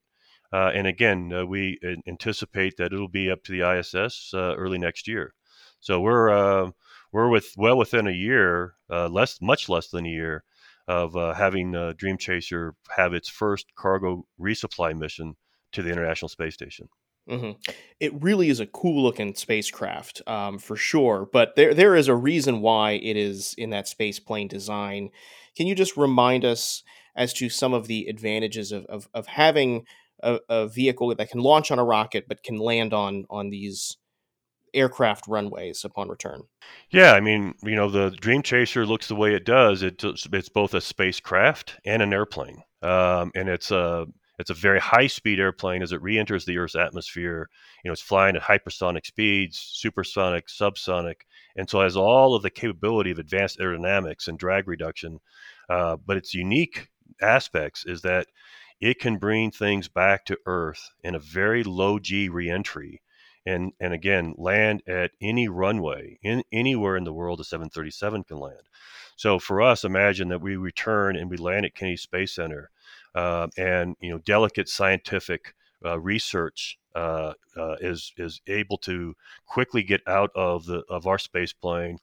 and 0.52 0.86
again, 0.86 1.48
we 1.48 1.80
anticipate 2.08 2.78
that 2.78 2.94
it'll 2.94 3.08
be 3.08 3.32
up 3.32 3.44
to 3.44 3.52
the 3.52 3.68
ISS 3.68 4.32
early 4.36 4.78
next 4.78 5.08
year. 5.08 5.34
So 5.80 6.00
we're 6.02 6.72
we're 7.12 7.30
with 7.30 7.54
well 7.58 7.78
within 7.78 8.08
a 8.08 8.12
year, 8.12 8.74
uh, 8.90 9.08
less 9.08 9.40
much 9.42 9.70
less 9.70 9.90
than 9.90 10.06
a 10.06 10.10
year, 10.10 10.44
of 10.88 11.16
uh, 11.16 11.34
having 11.34 11.76
uh, 11.76 11.94
Dream 11.96 12.18
Chaser 12.18 12.76
have 12.96 13.14
its 13.14 13.30
first 13.30 13.68
cargo 13.76 14.26
resupply 14.40 14.98
mission 14.98 15.36
to 15.74 15.84
the 15.84 15.92
International 15.92 16.30
Space 16.30 16.56
Station. 16.56 16.90
Mm-hmm. 17.30 17.72
It 18.00 18.22
really 18.24 18.50
is 18.50 18.60
a 18.60 18.66
cool 18.66 19.04
looking 19.04 19.36
spacecraft, 19.36 20.24
um, 20.26 20.58
for 20.58 20.76
sure. 20.76 21.28
But 21.32 21.56
there 21.56 21.74
there 21.74 21.96
is 21.96 22.08
a 22.08 22.16
reason 22.16 22.62
why 22.62 22.94
it 22.94 23.16
is 23.16 23.54
in 23.58 23.70
that 23.70 23.88
space 23.88 24.20
plane 24.20 24.48
design. 24.48 25.10
Can 25.56 25.68
you 25.68 25.76
just 25.76 25.96
remind 25.96 26.44
us 26.44 26.84
as 27.16 27.34
to 27.34 27.50
some 27.50 27.74
of 27.74 27.88
the 27.88 28.08
advantages 28.08 28.72
of 28.72 28.86
of, 28.86 29.08
of 29.14 29.28
having 29.28 29.86
a, 30.24 30.40
a, 30.50 30.68
vehicle 30.68 31.14
that 31.16 31.30
can 31.30 31.40
launch 31.40 31.72
on 31.72 31.80
a 31.80 31.84
rocket 31.84 32.26
but 32.28 32.44
can 32.44 32.58
land 32.58 32.94
on 32.94 33.26
on 33.30 33.50
these 33.50 33.98
aircraft 34.74 35.28
runways 35.28 35.84
upon 35.84 36.10
return? 36.10 36.44
Yeah, 36.90 37.14
I 37.14 37.20
mean, 37.20 37.56
you 37.64 37.76
know, 37.76 37.90
the 37.90 38.12
Dream 38.12 38.42
Chaser 38.42 38.86
looks 38.86 39.08
the 39.08 39.16
way 39.16 39.34
it 39.34 39.46
does. 39.46 39.84
It, 39.84 40.04
it's 40.04 40.50
both 40.50 40.74
a 40.74 40.82
spacecraft 40.82 41.80
and 41.86 42.02
an 42.02 42.14
airplane, 42.14 42.64
um, 42.82 43.32
and 43.36 43.50
it's 43.50 43.72
a 43.72 44.08
it's 44.40 44.50
a 44.50 44.54
very 44.56 44.80
high 44.80 45.08
speed 45.08 45.40
airplane 45.40 45.82
as 45.82 45.92
it 45.92 46.02
re-enters 46.02 46.46
the 46.46 46.58
Earth's 46.58 46.76
atmosphere. 46.76 47.50
You 47.84 47.90
know, 47.90 47.94
it's 47.94 48.02
flying 48.02 48.38
at 48.38 48.42
hypersonic 48.42 49.06
speeds, 49.06 49.60
supersonic, 49.74 50.48
subsonic, 50.48 51.22
and 51.58 51.70
so 51.70 51.82
it 51.82 51.84
has 51.84 51.98
all 51.98 52.36
of 52.36 52.42
the 52.42 52.50
capability 52.50 53.12
of 53.12 53.20
advanced 53.20 53.60
aerodynamics 53.60 54.30
and 54.30 54.40
drag 54.40 54.68
reduction. 54.68 55.20
Uh, 55.70 55.98
but 56.06 56.16
its 56.16 56.34
unique 56.34 56.88
aspects 57.22 57.86
is 57.86 58.02
that 58.02 58.28
it 58.80 59.00
can 59.00 59.18
bring 59.18 59.52
things 59.52 59.90
back 59.90 60.26
to 60.26 60.38
Earth 60.46 60.90
in 61.04 61.16
a 61.16 61.20
very 61.20 61.64
low 61.64 62.00
G 62.00 62.30
reentry. 62.30 63.02
And, 63.50 63.74
and 63.80 63.94
again, 63.94 64.36
land 64.38 64.84
at 64.88 65.12
any 65.22 65.48
runway 65.48 66.20
in 66.22 66.44
anywhere 66.52 66.96
in 66.98 67.04
the 67.04 67.14
world 67.14 67.40
a 67.40 67.44
737 67.44 68.24
can 68.26 68.38
land. 68.38 68.62
So 69.16 69.40
for 69.40 69.62
us, 69.62 69.84
imagine 69.84 70.30
that 70.30 70.42
we 70.42 70.56
return 70.56 71.16
and 71.16 71.30
we 71.30 71.38
land 71.38 71.66
at 71.66 71.76
Kennedy 71.76 71.98
Space 71.98 72.36
Center 72.36 72.70
uh, 73.16 73.48
and 73.58 73.96
you 74.00 74.12
know 74.12 74.20
delicate 74.20 74.70
scientific 74.70 75.54
uh, 75.86 76.00
research 76.00 76.78
uh, 76.96 77.34
uh, 77.58 77.76
is 77.82 78.14
is 78.18 78.42
able 78.48 78.78
to 78.78 79.16
quickly 79.46 79.84
get 79.84 80.02
out 80.08 80.32
of 80.36 80.66
the 80.66 80.84
of 80.90 81.08
our 81.08 81.20
space 81.20 81.54
plane 81.54 81.98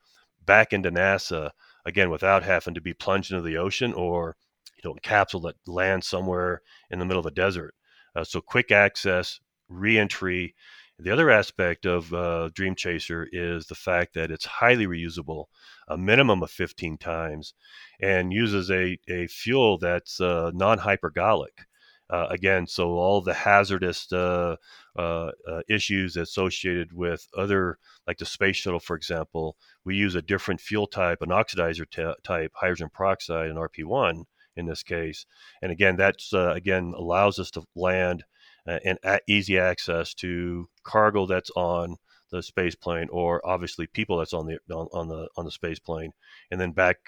back 0.45 0.73
into 0.73 0.91
NASA 0.91 1.51
again 1.85 2.11
without 2.11 2.43
having 2.43 2.75
to 2.75 2.81
be 2.81 2.95
plunged 2.95 3.31
into 3.31 3.43
the 3.43 3.57
ocean 3.57 3.93
or 3.93 4.37
you 4.77 4.89
know 4.89 4.95
a 4.97 5.01
capsule 5.01 5.41
that 5.41 5.57
lands 5.67 6.07
somewhere 6.07 6.63
in 6.91 6.99
the 6.99 7.05
middle 7.05 7.21
of 7.21 7.27
a 7.27 7.31
desert. 7.31 7.75
Uh, 8.15 8.25
so 8.25 8.41
quick 8.41 8.71
access, 8.71 9.41
reentry. 9.69 10.55
The 10.99 11.11
other 11.11 11.29
aspect 11.31 11.85
of 11.85 12.13
uh, 12.15 12.49
Dream 12.55 12.75
Chaser 12.75 13.29
is 13.31 13.67
the 13.67 13.75
fact 13.75 14.15
that 14.15 14.31
it's 14.31 14.47
highly 14.47 14.87
reusable, 14.87 15.47
a 15.89 15.99
minimum 15.99 16.43
of 16.43 16.51
15 16.51 16.97
times, 16.97 17.53
and 18.01 18.33
uses 18.33 18.71
a, 18.71 18.99
a 19.07 19.27
fuel 19.27 19.77
that's 19.77 20.21
uh, 20.21 20.53
non 20.55 20.79
hypergolic. 20.79 21.67
Uh, 22.09 22.29
again, 22.31 22.67
so 22.67 22.91
all 22.93 23.21
the 23.21 23.35
hazardous 23.35 24.11
uh, 24.13 24.57
uh, 24.97 25.33
uh, 25.47 25.61
issues 25.69 26.17
associated 26.17 26.93
with 26.93 27.29
other, 27.37 27.79
like 28.07 28.17
the 28.17 28.25
space 28.25 28.57
shuttle, 28.57 28.81
for 28.81 28.97
example, 28.97 29.57
we 29.85 29.97
use 29.97 30.15
a 30.15 30.23
different 30.23 30.61
fuel 30.61 30.87
type, 30.87 31.21
an 31.21 31.29
oxidizer 31.29 31.85
t- 31.91 32.15
type, 32.23 32.53
hydrogen 32.55 32.89
peroxide, 32.91 33.51
and 33.51 33.59
RP1 33.59 34.25
in 34.57 34.67
this 34.67 34.83
case. 34.83 35.27
And 35.61 35.71
again, 35.71 35.97
that's 35.97 36.33
uh, 36.33 36.53
again 36.55 36.95
allows 36.97 37.39
us 37.39 37.51
to 37.53 37.65
land 37.75 38.25
and 38.67 38.99
easy 39.29 39.59
access 39.59 40.15
to 40.15 40.69
cargo 40.83 41.27
that's 41.27 41.51
on 41.57 41.97
the 42.33 42.43
space 42.43 42.75
plane, 42.75 43.09
or 43.11 43.41
obviously 43.47 43.87
people 43.87 44.19
that's 44.19 44.35
on 44.35 44.47
the 44.47 44.59
on, 44.75 44.89
on 44.93 45.09
the 45.09 45.29
on 45.37 45.45
the 45.45 45.51
space 45.51 45.79
plane, 45.79 46.13
and 46.51 46.61
then 46.61 46.73
back 46.73 46.99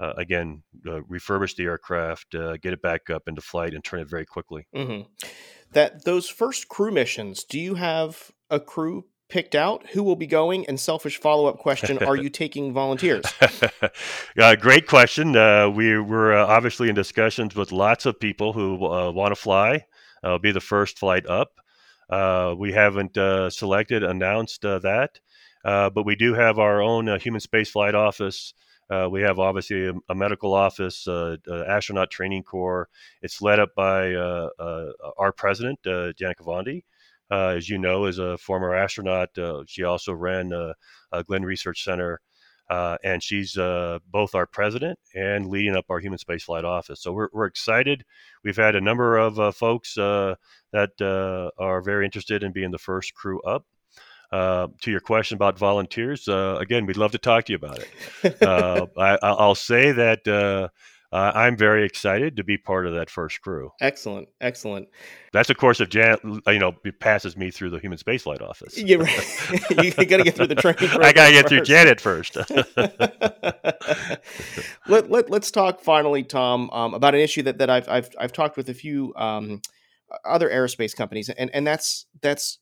uh, 0.00 0.14
again, 0.16 0.62
uh, 0.86 1.00
refurbish 1.10 1.56
the 1.56 1.64
aircraft, 1.64 2.34
uh, 2.34 2.56
get 2.56 2.72
it 2.72 2.80
back 2.80 3.10
up 3.10 3.28
into 3.28 3.42
flight, 3.42 3.74
and 3.74 3.84
turn 3.84 4.00
it 4.00 4.08
very 4.08 4.24
quickly. 4.24 4.66
Mm-hmm. 4.74 5.02
That 5.72 6.04
those 6.04 6.28
first 6.28 6.68
crew 6.68 6.90
missions, 6.90 7.44
do 7.44 7.60
you 7.60 7.74
have 7.74 8.30
a 8.48 8.58
crew 8.58 9.04
picked 9.28 9.54
out 9.54 9.86
who 9.90 10.02
will 10.02 10.16
be 10.16 10.26
going? 10.26 10.66
And 10.66 10.80
selfish 10.80 11.18
follow 11.20 11.46
up 11.46 11.58
question: 11.58 12.02
Are 12.02 12.16
you 12.16 12.30
taking 12.30 12.72
volunteers? 12.72 13.24
uh, 14.38 14.56
great 14.56 14.86
question. 14.86 15.36
Uh, 15.36 15.68
we 15.68 15.98
we're 15.98 16.32
uh, 16.32 16.46
obviously 16.46 16.88
in 16.88 16.94
discussions 16.94 17.54
with 17.54 17.70
lots 17.70 18.06
of 18.06 18.18
people 18.18 18.52
who 18.54 18.76
want 18.76 19.32
to 19.32 19.40
fly. 19.40 19.84
Be 20.42 20.52
the 20.52 20.60
first 20.60 20.98
flight 20.98 21.26
up. 21.26 21.60
we 22.58 22.72
haven't 22.72 23.14
selected, 23.52 24.02
announced 24.02 24.62
that, 24.62 25.20
but 25.64 26.04
we 26.04 26.16
do 26.16 26.34
have 26.34 26.58
our 26.58 26.82
own 26.82 27.18
human 27.18 27.40
spaceflight 27.40 27.94
office. 27.94 28.54
Uh, 28.90 29.08
we 29.08 29.22
have 29.22 29.38
obviously 29.38 29.86
a, 29.86 29.92
a 30.08 30.14
medical 30.14 30.52
office, 30.52 31.06
uh, 31.06 31.36
uh, 31.48 31.62
astronaut 31.68 32.10
training 32.10 32.42
corps. 32.42 32.88
It's 33.22 33.40
led 33.40 33.60
up 33.60 33.74
by 33.76 34.12
uh, 34.14 34.48
uh, 34.58 34.92
our 35.16 35.32
president, 35.32 35.78
uh, 35.86 36.12
Janet 36.14 36.38
Kavandi. 36.38 36.82
as 37.30 37.68
you 37.68 37.78
know, 37.78 38.06
is 38.06 38.18
a 38.18 38.36
former 38.38 38.74
astronaut. 38.74 39.28
she 39.68 39.84
also 39.84 40.12
ran 40.12 40.52
Glenn 41.26 41.44
Research 41.44 41.84
Center, 41.84 42.20
and 42.70 43.22
she's 43.22 43.54
both 43.54 44.34
our 44.34 44.46
president 44.46 44.98
and 45.14 45.46
leading 45.46 45.76
up 45.76 45.86
our 45.90 45.98
human 45.98 46.18
spaceflight 46.18 46.64
office. 46.64 47.02
So 47.02 47.12
we're, 47.12 47.28
we're 47.32 47.46
excited. 47.46 48.04
We've 48.44 48.56
had 48.56 48.76
a 48.76 48.80
number 48.80 49.16
of 49.16 49.54
folks 49.56 49.94
that 49.94 51.50
are 51.58 51.82
very 51.82 52.04
interested 52.04 52.42
in 52.42 52.52
being 52.52 52.70
the 52.70 52.78
first 52.78 53.14
crew 53.14 53.40
up. 53.42 53.64
Uh, 54.32 54.68
to 54.80 54.92
your 54.92 55.00
question 55.00 55.34
about 55.34 55.58
volunteers, 55.58 56.28
uh, 56.28 56.56
again, 56.60 56.86
we'd 56.86 56.96
love 56.96 57.10
to 57.10 57.18
talk 57.18 57.46
to 57.46 57.52
you 57.52 57.56
about 57.56 57.80
it. 57.80 58.40
Uh, 58.40 58.86
I, 58.96 59.44
will 59.44 59.56
say 59.56 59.90
that 59.90 60.70
uh, 61.12 61.32
I'm 61.34 61.56
very 61.56 61.84
excited 61.84 62.36
to 62.36 62.44
be 62.44 62.56
part 62.56 62.86
of 62.86 62.94
that 62.94 63.10
first 63.10 63.40
crew. 63.40 63.72
Excellent, 63.80 64.28
excellent. 64.40 64.88
That's 65.32 65.50
of 65.50 65.56
course 65.56 65.80
if 65.80 65.88
Janet, 65.88 66.20
you 66.46 66.58
know, 66.60 66.72
passes 67.00 67.36
me 67.36 67.50
through 67.50 67.70
the 67.70 67.80
human 67.80 67.98
spaceflight 67.98 68.40
office. 68.40 68.78
Yeah, 68.78 68.98
right. 68.98 69.60
you 69.82 69.90
got 69.92 70.18
to 70.18 70.24
get 70.24 70.36
through 70.36 70.46
the 70.46 70.54
training. 70.54 70.88
I 71.02 71.12
got 71.12 71.26
to 71.26 71.32
get 71.32 71.48
through 71.48 71.62
Janet 71.62 72.00
first. 72.00 72.36
let, 74.88 75.10
let 75.10 75.42
us 75.42 75.50
talk 75.50 75.80
finally, 75.80 76.22
Tom, 76.22 76.70
um, 76.70 76.94
about 76.94 77.16
an 77.16 77.20
issue 77.20 77.42
that, 77.42 77.58
that 77.58 77.70
I've 77.70 77.88
I've 77.88 78.10
I've 78.18 78.32
talked 78.32 78.56
with 78.56 78.68
a 78.68 78.74
few 78.74 79.12
um, 79.16 79.62
other 80.24 80.48
aerospace 80.48 80.94
companies, 80.94 81.28
and 81.28 81.50
and 81.52 81.66
that's 81.66 82.06
that's 82.22 82.58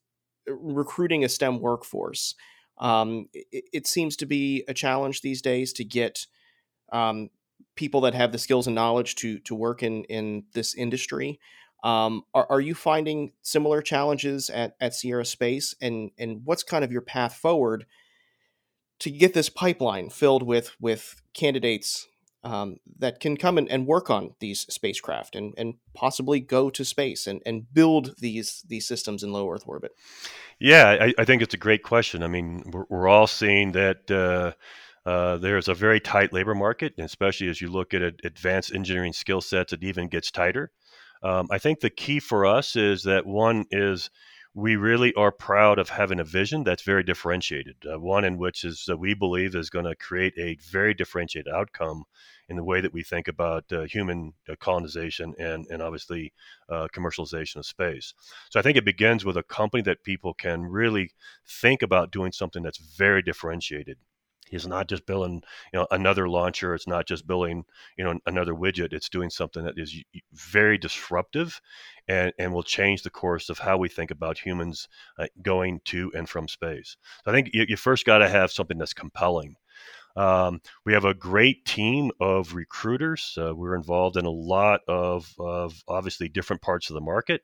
recruiting 0.46 1.22
a 1.22 1.28
STEM 1.28 1.60
workforce. 1.60 2.34
Um, 2.78 3.28
it, 3.34 3.64
it, 3.72 3.86
seems 3.88 4.14
to 4.16 4.24
be 4.24 4.64
a 4.68 4.72
challenge 4.72 5.20
these 5.20 5.42
days 5.42 5.72
to 5.74 5.84
get 5.84 6.26
um, 6.92 7.28
people 7.78 8.00
that 8.02 8.14
have 8.14 8.32
the 8.32 8.38
skills 8.38 8.66
and 8.66 8.74
knowledge 8.74 9.14
to 9.14 9.38
to 9.38 9.54
work 9.54 9.82
in 9.82 10.04
in 10.04 10.44
this 10.52 10.74
industry. 10.74 11.40
Um, 11.84 12.24
are, 12.34 12.46
are 12.50 12.60
you 12.60 12.74
finding 12.74 13.30
similar 13.42 13.80
challenges 13.80 14.50
at, 14.50 14.74
at 14.80 14.94
Sierra 14.94 15.24
Space, 15.24 15.76
and 15.80 16.10
and 16.18 16.42
what's 16.44 16.64
kind 16.64 16.84
of 16.84 16.92
your 16.92 17.00
path 17.00 17.36
forward 17.36 17.86
to 18.98 19.10
get 19.10 19.32
this 19.32 19.48
pipeline 19.48 20.10
filled 20.10 20.42
with 20.42 20.74
with 20.80 21.22
candidates 21.32 22.08
um, 22.44 22.78
that 22.98 23.20
can 23.20 23.36
come 23.36 23.58
and, 23.58 23.70
and 23.70 23.86
work 23.86 24.10
on 24.10 24.34
these 24.40 24.60
spacecraft 24.68 25.36
and, 25.36 25.54
and 25.56 25.74
possibly 25.94 26.40
go 26.40 26.70
to 26.70 26.84
space 26.84 27.26
and, 27.26 27.40
and 27.46 27.72
build 27.72 28.16
these 28.18 28.64
these 28.66 28.86
systems 28.86 29.22
in 29.22 29.32
low 29.32 29.48
Earth 29.48 29.64
orbit? 29.66 29.92
Yeah, 30.58 30.96
I, 31.00 31.14
I 31.16 31.24
think 31.24 31.42
it's 31.42 31.54
a 31.54 31.58
great 31.58 31.84
question. 31.84 32.24
I 32.24 32.28
mean, 32.28 32.64
we're, 32.72 32.86
we're 32.88 33.08
all 33.08 33.28
seeing 33.28 33.72
that 33.72 34.10
uh, 34.10 34.52
uh, 35.08 35.38
there's 35.38 35.68
a 35.68 35.74
very 35.74 36.00
tight 36.00 36.34
labor 36.34 36.54
market, 36.54 36.92
especially 36.98 37.48
as 37.48 37.62
you 37.62 37.68
look 37.68 37.94
at 37.94 38.02
advanced 38.02 38.74
engineering 38.74 39.14
skill 39.14 39.40
sets, 39.40 39.72
it 39.72 39.82
even 39.82 40.06
gets 40.06 40.30
tighter. 40.30 40.70
Um, 41.22 41.48
I 41.50 41.56
think 41.56 41.80
the 41.80 41.88
key 41.88 42.20
for 42.20 42.44
us 42.44 42.76
is 42.76 43.04
that 43.04 43.24
one 43.24 43.64
is 43.70 44.10
we 44.52 44.76
really 44.76 45.14
are 45.14 45.32
proud 45.32 45.78
of 45.78 45.88
having 45.88 46.20
a 46.20 46.24
vision 46.24 46.62
that's 46.62 46.82
very 46.82 47.02
differentiated, 47.02 47.76
uh, 47.90 47.98
one 47.98 48.24
in 48.26 48.36
which 48.36 48.64
is 48.64 48.86
we 48.98 49.14
believe 49.14 49.54
is 49.54 49.70
going 49.70 49.86
to 49.86 49.96
create 49.96 50.34
a 50.36 50.58
very 50.70 50.92
differentiated 50.92 51.50
outcome 51.54 52.04
in 52.50 52.56
the 52.56 52.64
way 52.64 52.82
that 52.82 52.92
we 52.92 53.02
think 53.02 53.28
about 53.28 53.64
uh, 53.72 53.84
human 53.84 54.34
uh, 54.46 54.56
colonization 54.60 55.34
and, 55.38 55.66
and 55.70 55.80
obviously 55.80 56.34
uh, 56.68 56.86
commercialization 56.94 57.56
of 57.56 57.64
space. 57.64 58.12
So 58.50 58.60
I 58.60 58.62
think 58.62 58.76
it 58.76 58.84
begins 58.84 59.24
with 59.24 59.38
a 59.38 59.42
company 59.42 59.82
that 59.84 60.04
people 60.04 60.34
can 60.34 60.64
really 60.64 61.12
think 61.46 61.80
about 61.80 62.12
doing 62.12 62.32
something 62.32 62.62
that's 62.62 62.78
very 62.78 63.22
differentiated. 63.22 63.96
It's 64.52 64.66
not 64.66 64.88
just 64.88 65.06
building, 65.06 65.42
you 65.72 65.80
know, 65.80 65.86
another 65.90 66.28
launcher. 66.28 66.74
It's 66.74 66.86
not 66.86 67.06
just 67.06 67.26
building, 67.26 67.64
you 67.96 68.04
know, 68.04 68.18
another 68.26 68.54
widget. 68.54 68.92
It's 68.92 69.08
doing 69.08 69.30
something 69.30 69.64
that 69.64 69.78
is 69.78 70.02
very 70.32 70.78
disruptive, 70.78 71.60
and 72.06 72.32
and 72.38 72.52
will 72.52 72.62
change 72.62 73.02
the 73.02 73.10
course 73.10 73.48
of 73.50 73.58
how 73.58 73.76
we 73.76 73.88
think 73.88 74.10
about 74.10 74.38
humans 74.38 74.88
uh, 75.18 75.26
going 75.42 75.80
to 75.86 76.12
and 76.14 76.28
from 76.28 76.48
space. 76.48 76.96
So 77.24 77.30
I 77.30 77.34
think 77.34 77.50
you, 77.52 77.66
you 77.68 77.76
first 77.76 78.04
got 78.04 78.18
to 78.18 78.28
have 78.28 78.50
something 78.50 78.78
that's 78.78 78.94
compelling. 78.94 79.56
Um, 80.16 80.60
we 80.84 80.94
have 80.94 81.04
a 81.04 81.14
great 81.14 81.64
team 81.64 82.10
of 82.20 82.54
recruiters. 82.54 83.38
Uh, 83.40 83.54
we're 83.54 83.76
involved 83.76 84.16
in 84.16 84.24
a 84.24 84.30
lot 84.30 84.80
of, 84.88 85.32
of 85.38 85.80
obviously 85.86 86.28
different 86.28 86.60
parts 86.60 86.90
of 86.90 86.94
the 86.94 87.00
market. 87.00 87.42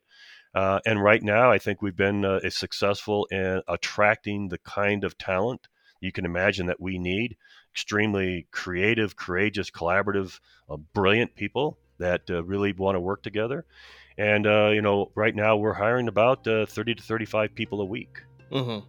Uh, 0.53 0.79
and 0.85 1.01
right 1.01 1.23
now, 1.23 1.51
I 1.51 1.57
think 1.57 1.81
we've 1.81 1.95
been 1.95 2.25
uh, 2.25 2.49
successful 2.49 3.27
in 3.31 3.61
attracting 3.67 4.49
the 4.49 4.57
kind 4.57 5.03
of 5.03 5.17
talent 5.17 5.67
you 6.05 6.11
can 6.11 6.25
imagine 6.25 6.67
that 6.67 6.79
we 6.79 6.97
need 6.97 7.35
extremely 7.73 8.47
creative, 8.51 9.15
courageous, 9.15 9.69
collaborative, 9.69 10.39
uh, 10.69 10.77
brilliant 10.93 11.35
people 11.35 11.77
that 11.97 12.21
uh, 12.29 12.43
really 12.43 12.71
want 12.71 12.95
to 12.95 12.99
work 12.99 13.21
together. 13.23 13.65
And 14.17 14.47
uh, 14.47 14.69
you 14.69 14.81
know, 14.81 15.11
right 15.15 15.35
now 15.35 15.57
we're 15.57 15.73
hiring 15.73 16.07
about 16.07 16.47
uh, 16.47 16.65
30 16.65 16.95
to 16.95 17.03
35 17.03 17.53
people 17.53 17.81
a 17.81 17.85
week. 17.85 18.21
Mm-hmm. 18.51 18.85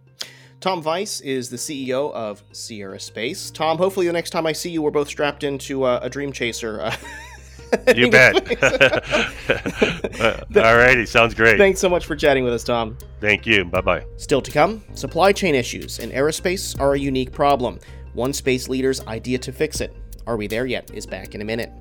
Tom 0.59 0.81
Vice 0.81 1.21
is 1.21 1.49
the 1.49 1.57
CEO 1.57 2.11
of 2.13 2.43
Sierra 2.51 2.99
Space. 2.99 3.51
Tom, 3.51 3.77
hopefully 3.77 4.07
the 4.07 4.13
next 4.13 4.31
time 4.31 4.47
I 4.47 4.53
see 4.53 4.69
you, 4.71 4.81
we're 4.81 4.91
both 4.91 5.07
strapped 5.07 5.43
into 5.43 5.83
uh, 5.83 5.99
a 6.01 6.09
Dream 6.09 6.31
Chaser. 6.31 6.91
You 7.95 8.09
bet. 8.11 8.35
All 10.55 10.77
righty, 10.77 11.05
sounds 11.05 11.33
great. 11.33 11.57
Thanks 11.57 11.79
so 11.79 11.89
much 11.89 12.05
for 12.05 12.15
chatting 12.15 12.43
with 12.43 12.53
us, 12.53 12.63
Tom. 12.63 12.97
Thank 13.21 13.45
you. 13.45 13.65
Bye 13.65 13.81
bye. 13.81 14.05
Still 14.17 14.41
to 14.41 14.51
come, 14.51 14.83
supply 14.93 15.31
chain 15.31 15.55
issues 15.55 15.99
in 15.99 16.11
aerospace 16.11 16.79
are 16.79 16.93
a 16.93 16.99
unique 16.99 17.31
problem. 17.31 17.79
One 18.13 18.33
space 18.33 18.69
leader's 18.69 19.05
idea 19.07 19.37
to 19.39 19.51
fix 19.51 19.81
it. 19.81 19.95
Are 20.25 20.37
we 20.37 20.47
there 20.47 20.65
yet? 20.65 20.91
Is 20.93 21.05
back 21.05 21.35
in 21.35 21.41
a 21.41 21.45
minute. 21.45 21.71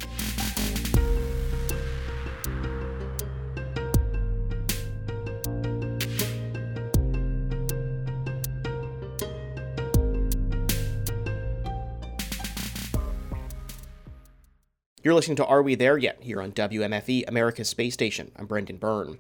You're 15.07 15.15
listening 15.15 15.37
to 15.37 15.47
Are 15.47 15.63
We 15.63 15.77
There 15.77 15.97
Yet? 15.97 16.19
here 16.21 16.43
on 16.43 16.51
WMFE, 16.51 17.29
America's 17.29 17.69
Space 17.69 17.95
Station. 17.95 18.33
I'm 18.35 18.47
Brendan 18.47 18.79
Byrne. 18.79 19.19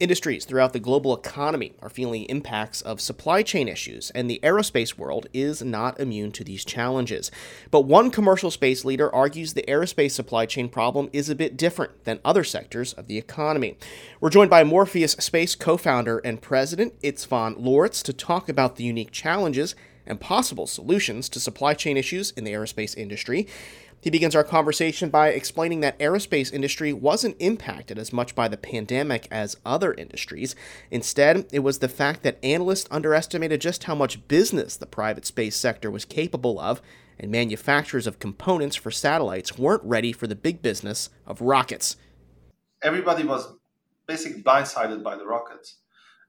Industries 0.00 0.46
throughout 0.46 0.72
the 0.72 0.80
global 0.80 1.14
economy 1.14 1.74
are 1.82 1.90
feeling 1.90 2.24
impacts 2.30 2.80
of 2.80 2.98
supply 2.98 3.42
chain 3.42 3.68
issues, 3.68 4.08
and 4.12 4.30
the 4.30 4.40
aerospace 4.42 4.96
world 4.96 5.26
is 5.34 5.62
not 5.62 6.00
immune 6.00 6.32
to 6.32 6.44
these 6.44 6.64
challenges. 6.64 7.30
But 7.70 7.82
one 7.82 8.10
commercial 8.10 8.50
space 8.50 8.86
leader 8.86 9.14
argues 9.14 9.52
the 9.52 9.66
aerospace 9.68 10.12
supply 10.12 10.46
chain 10.46 10.70
problem 10.70 11.10
is 11.12 11.28
a 11.28 11.34
bit 11.34 11.58
different 11.58 12.04
than 12.04 12.20
other 12.24 12.42
sectors 12.42 12.94
of 12.94 13.06
the 13.06 13.18
economy. 13.18 13.76
We're 14.22 14.30
joined 14.30 14.48
by 14.48 14.64
Morpheus 14.64 15.12
Space 15.12 15.54
co 15.54 15.76
founder 15.76 16.20
and 16.20 16.40
president 16.40 16.98
Istvan 17.02 17.62
Lorincz 17.62 18.02
to 18.04 18.14
talk 18.14 18.48
about 18.48 18.76
the 18.76 18.84
unique 18.84 19.10
challenges 19.10 19.74
and 20.08 20.18
possible 20.18 20.66
solutions 20.66 21.28
to 21.28 21.38
supply 21.38 21.74
chain 21.74 21.96
issues 21.96 22.30
in 22.30 22.44
the 22.44 22.52
aerospace 22.52 22.96
industry. 22.96 23.46
He 24.00 24.10
begins 24.10 24.36
our 24.36 24.44
conversation 24.44 25.10
by 25.10 25.30
explaining 25.30 25.80
that 25.80 25.98
aerospace 25.98 26.52
industry 26.52 26.92
wasn't 26.92 27.36
impacted 27.40 27.98
as 27.98 28.12
much 28.12 28.34
by 28.34 28.46
the 28.46 28.56
pandemic 28.56 29.26
as 29.30 29.56
other 29.66 29.92
industries. 29.94 30.54
Instead, 30.90 31.46
it 31.52 31.60
was 31.60 31.80
the 31.80 31.88
fact 31.88 32.22
that 32.22 32.38
analysts 32.44 32.88
underestimated 32.90 33.60
just 33.60 33.84
how 33.84 33.96
much 33.96 34.26
business 34.28 34.76
the 34.76 34.86
private 34.86 35.26
space 35.26 35.56
sector 35.56 35.90
was 35.90 36.04
capable 36.04 36.60
of, 36.60 36.80
and 37.18 37.32
manufacturers 37.32 38.06
of 38.06 38.20
components 38.20 38.76
for 38.76 38.92
satellites 38.92 39.58
weren't 39.58 39.82
ready 39.82 40.12
for 40.12 40.28
the 40.28 40.36
big 40.36 40.62
business 40.62 41.10
of 41.26 41.40
rockets. 41.40 41.96
Everybody 42.82 43.24
was 43.24 43.48
basically 44.06 44.42
blindsided 44.42 45.02
by 45.02 45.16
the 45.16 45.26
rockets, 45.26 45.78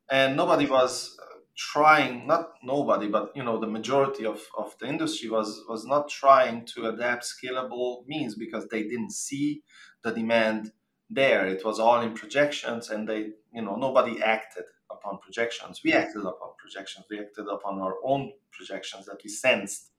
and 0.10 0.36
nobody 0.36 0.66
was 0.66 1.19
trying 1.60 2.26
not 2.26 2.54
nobody 2.64 3.10
but 3.10 3.34
you 3.36 3.44
know 3.44 3.60
the 3.60 3.68
majority 3.68 4.26
of, 4.26 4.40
of 4.58 4.74
the 4.80 4.88
industry 4.88 5.30
was 5.30 5.62
was 5.68 5.86
not 5.86 6.08
trying 6.08 6.66
to 6.66 6.86
adapt 6.88 7.26
scalable 7.26 8.08
means 8.08 8.34
because 8.36 8.66
they 8.70 8.84
didn't 8.84 9.12
see 9.12 9.62
the 10.02 10.12
demand 10.12 10.72
there. 11.10 11.46
It 11.48 11.66
was 11.66 11.78
all 11.78 12.02
in 12.02 12.14
projections 12.14 12.90
and 12.90 13.10
they 13.10 13.32
you 13.54 13.62
know 13.62 13.76
nobody 13.76 14.22
acted 14.22 14.64
upon 14.90 15.20
projections. 15.20 15.82
We 15.84 15.92
acted 15.92 16.22
upon 16.22 16.52
projections. 16.58 17.06
We 17.10 17.20
acted 17.20 17.48
upon 17.52 17.80
our 17.82 17.96
own 18.06 18.32
projections 18.52 19.08
that 19.08 19.20
we 19.22 19.30
sensed 19.30 19.92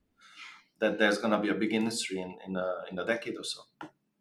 that 0.79 0.99
there's 0.99 1.19
going 1.19 1.33
to 1.33 1.39
be 1.39 1.51
a 1.51 1.55
big 1.55 1.75
industry 1.75 2.21
in 2.21 2.39
in 2.47 2.57
a, 2.57 2.69
in 2.91 2.99
a 2.99 3.05
decade 3.05 3.37
or 3.37 3.45
so. 3.45 3.61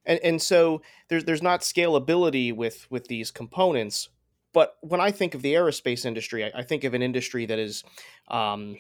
And 0.05 0.19
and 0.23 0.41
so 0.41 0.81
there's 1.07 1.23
there's 1.23 1.41
not 1.41 1.61
scalability 1.61 2.53
with 2.53 2.85
with 2.89 3.07
these 3.07 3.31
components 3.31 4.09
but 4.53 4.75
when 4.81 5.01
I 5.01 5.11
think 5.11 5.35
of 5.35 5.41
the 5.41 5.53
aerospace 5.53 6.05
industry, 6.05 6.43
I, 6.43 6.59
I 6.59 6.63
think 6.63 6.83
of 6.83 6.93
an 6.93 7.01
industry 7.01 7.45
that 7.45 7.59
is 7.59 7.83
um, 8.29 8.77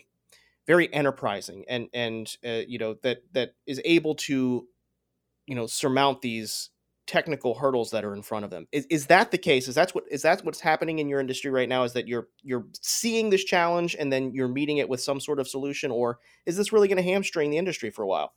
very 0.67 0.93
enterprising 0.93 1.65
and 1.67 1.87
and 1.93 2.35
uh, 2.45 2.61
you 2.67 2.77
know 2.77 2.95
that 3.03 3.19
that 3.33 3.55
is 3.65 3.81
able 3.85 4.15
to 4.15 4.67
you 5.47 5.55
know 5.55 5.67
surmount 5.67 6.21
these 6.21 6.69
technical 7.07 7.55
hurdles 7.55 7.89
that 7.89 8.05
are 8.05 8.13
in 8.13 8.21
front 8.21 8.45
of 8.45 8.51
them. 8.51 8.67
Is, 8.71 8.85
is 8.91 9.07
that 9.07 9.31
the 9.31 9.37
case? 9.39 9.67
Is 9.67 9.73
that 9.73 9.89
what 9.95 10.03
is 10.11 10.21
that 10.21 10.45
what's 10.45 10.59
happening 10.59 10.99
in 10.99 11.09
your 11.09 11.19
industry 11.19 11.49
right 11.49 11.67
now? 11.67 11.83
Is 11.83 11.93
that 11.93 12.07
you're 12.07 12.27
you're 12.43 12.67
seeing 12.81 13.31
this 13.31 13.43
challenge 13.43 13.95
and 13.99 14.13
then 14.13 14.31
you're 14.31 14.47
meeting 14.47 14.77
it 14.77 14.87
with 14.87 15.01
some 15.01 15.19
sort 15.19 15.39
of 15.39 15.47
solution, 15.47 15.89
or 15.89 16.19
is 16.45 16.55
this 16.55 16.71
really 16.71 16.87
going 16.87 17.03
to 17.03 17.11
hamstring 17.11 17.49
the 17.49 17.57
industry 17.57 17.89
for 17.89 18.03
a 18.03 18.07
while? 18.07 18.33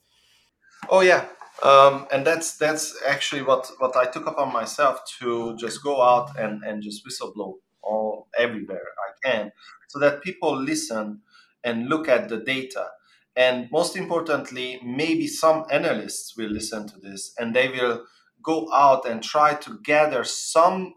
Oh 0.88 1.01
yeah, 1.01 1.27
um, 1.62 2.07
and 2.12 2.27
that's 2.27 2.57
that's 2.57 2.97
actually 3.07 3.42
what 3.42 3.71
what 3.79 3.97
I 3.97 4.07
took 4.07 4.27
upon 4.27 4.53
myself 4.53 5.01
to 5.21 5.57
just 5.57 5.83
go 5.83 6.03
out 6.03 6.37
and 6.38 6.62
and 6.64 6.83
just 6.83 7.07
whistleblow 7.07 7.55
all 7.83 8.29
everywhere 8.38 8.88
I 9.07 9.29
can, 9.31 9.53
so 9.88 9.99
that 10.01 10.23
people 10.23 10.57
listen 10.57 11.21
and 11.64 11.88
look 11.88 12.09
at 12.09 12.29
the 12.29 12.38
data. 12.38 12.88
And 13.37 13.71
most 13.71 13.97
importantly, 13.97 14.81
maybe 14.85 15.27
some 15.27 15.64
analysts 15.71 16.37
will 16.37 16.51
listen 16.51 16.87
to 16.88 16.99
this 16.99 17.33
and 17.38 17.55
they 17.55 17.68
will 17.68 18.05
go 18.42 18.71
out 18.73 19.07
and 19.07 19.23
try 19.23 19.55
to 19.55 19.79
gather 19.83 20.25
some 20.25 20.95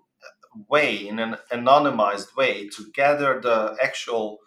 way 0.70 1.08
in 1.08 1.20
an 1.20 1.38
anonymized 1.52 2.36
way 2.36 2.68
to 2.70 2.92
gather 2.94 3.40
the 3.42 3.78
actual 3.82 4.40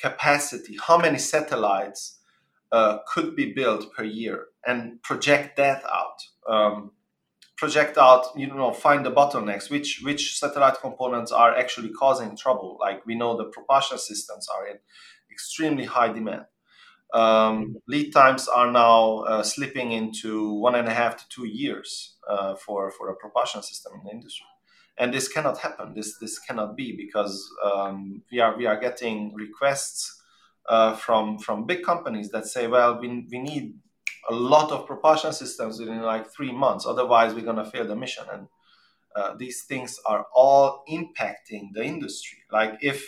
capacity, 0.00 0.76
how 0.86 0.98
many 0.98 1.18
satellites 1.18 2.18
uh, 2.72 2.98
could 3.08 3.36
be 3.36 3.52
built 3.52 3.92
per 3.94 4.04
year 4.04 4.46
and 4.66 5.02
project 5.02 5.56
that 5.56 5.82
out. 5.84 6.18
Um, 6.48 6.92
project 7.56 7.96
out, 7.96 8.26
you 8.36 8.46
know, 8.46 8.72
find 8.72 9.04
the 9.04 9.10
bottlenecks, 9.10 9.70
which 9.70 10.00
which 10.02 10.38
satellite 10.38 10.80
components 10.80 11.32
are 11.32 11.56
actually 11.56 11.90
causing 11.90 12.36
trouble. 12.36 12.76
Like 12.80 13.06
we 13.06 13.14
know 13.14 13.36
the 13.36 13.44
propulsion 13.44 13.98
systems 13.98 14.46
are 14.48 14.66
in 14.66 14.78
extremely 15.30 15.84
high 15.84 16.12
demand. 16.12 16.46
Um, 17.14 17.76
lead 17.88 18.12
times 18.12 18.48
are 18.48 18.70
now 18.70 19.18
uh, 19.20 19.42
slipping 19.42 19.92
into 19.92 20.52
one 20.52 20.74
and 20.74 20.88
a 20.88 20.92
half 20.92 21.16
to 21.16 21.24
two 21.28 21.46
years 21.46 22.16
uh, 22.28 22.56
for 22.56 22.90
for 22.90 23.08
a 23.10 23.16
propulsion 23.16 23.62
system 23.62 23.92
in 23.94 24.04
the 24.04 24.10
industry, 24.10 24.46
and 24.98 25.14
this 25.14 25.28
cannot 25.28 25.58
happen. 25.58 25.94
This 25.94 26.18
this 26.18 26.38
cannot 26.38 26.76
be 26.76 26.96
because 26.96 27.48
um, 27.64 28.22
we 28.30 28.40
are 28.40 28.56
we 28.56 28.66
are 28.66 28.78
getting 28.78 29.32
requests 29.34 30.20
uh, 30.68 30.94
from 30.96 31.38
from 31.38 31.64
big 31.64 31.82
companies 31.84 32.30
that 32.30 32.46
say, 32.46 32.66
well, 32.66 33.00
we 33.00 33.26
we 33.30 33.38
need 33.38 33.74
a 34.28 34.34
lot 34.34 34.72
of 34.72 34.86
propulsion 34.86 35.32
systems 35.32 35.78
within 35.78 36.02
like 36.02 36.26
three 36.30 36.52
months. 36.52 36.86
Otherwise, 36.86 37.34
we're 37.34 37.44
going 37.44 37.56
to 37.64 37.70
fail 37.70 37.86
the 37.86 37.96
mission. 37.96 38.24
And 38.32 38.48
uh, 39.14 39.34
these 39.36 39.64
things 39.64 39.98
are 40.04 40.26
all 40.34 40.84
impacting 40.88 41.72
the 41.72 41.84
industry. 41.84 42.38
Like 42.50 42.78
if 42.80 43.06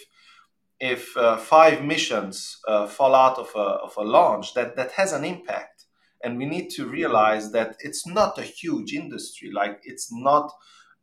if 0.80 1.16
uh, 1.16 1.36
five 1.36 1.84
missions 1.84 2.60
uh, 2.68 2.86
fall 2.86 3.14
out 3.14 3.36
of 3.36 3.50
a, 3.56 3.58
of 3.58 3.96
a 3.96 4.02
launch, 4.02 4.54
that 4.54 4.76
that 4.76 4.92
has 4.92 5.12
an 5.12 5.24
impact. 5.24 5.84
And 6.22 6.38
we 6.38 6.46
need 6.46 6.70
to 6.70 6.86
realize 6.86 7.52
that 7.52 7.76
it's 7.80 8.06
not 8.06 8.38
a 8.38 8.42
huge 8.42 8.92
industry. 8.92 9.50
Like 9.52 9.80
it's 9.84 10.12
not, 10.12 10.50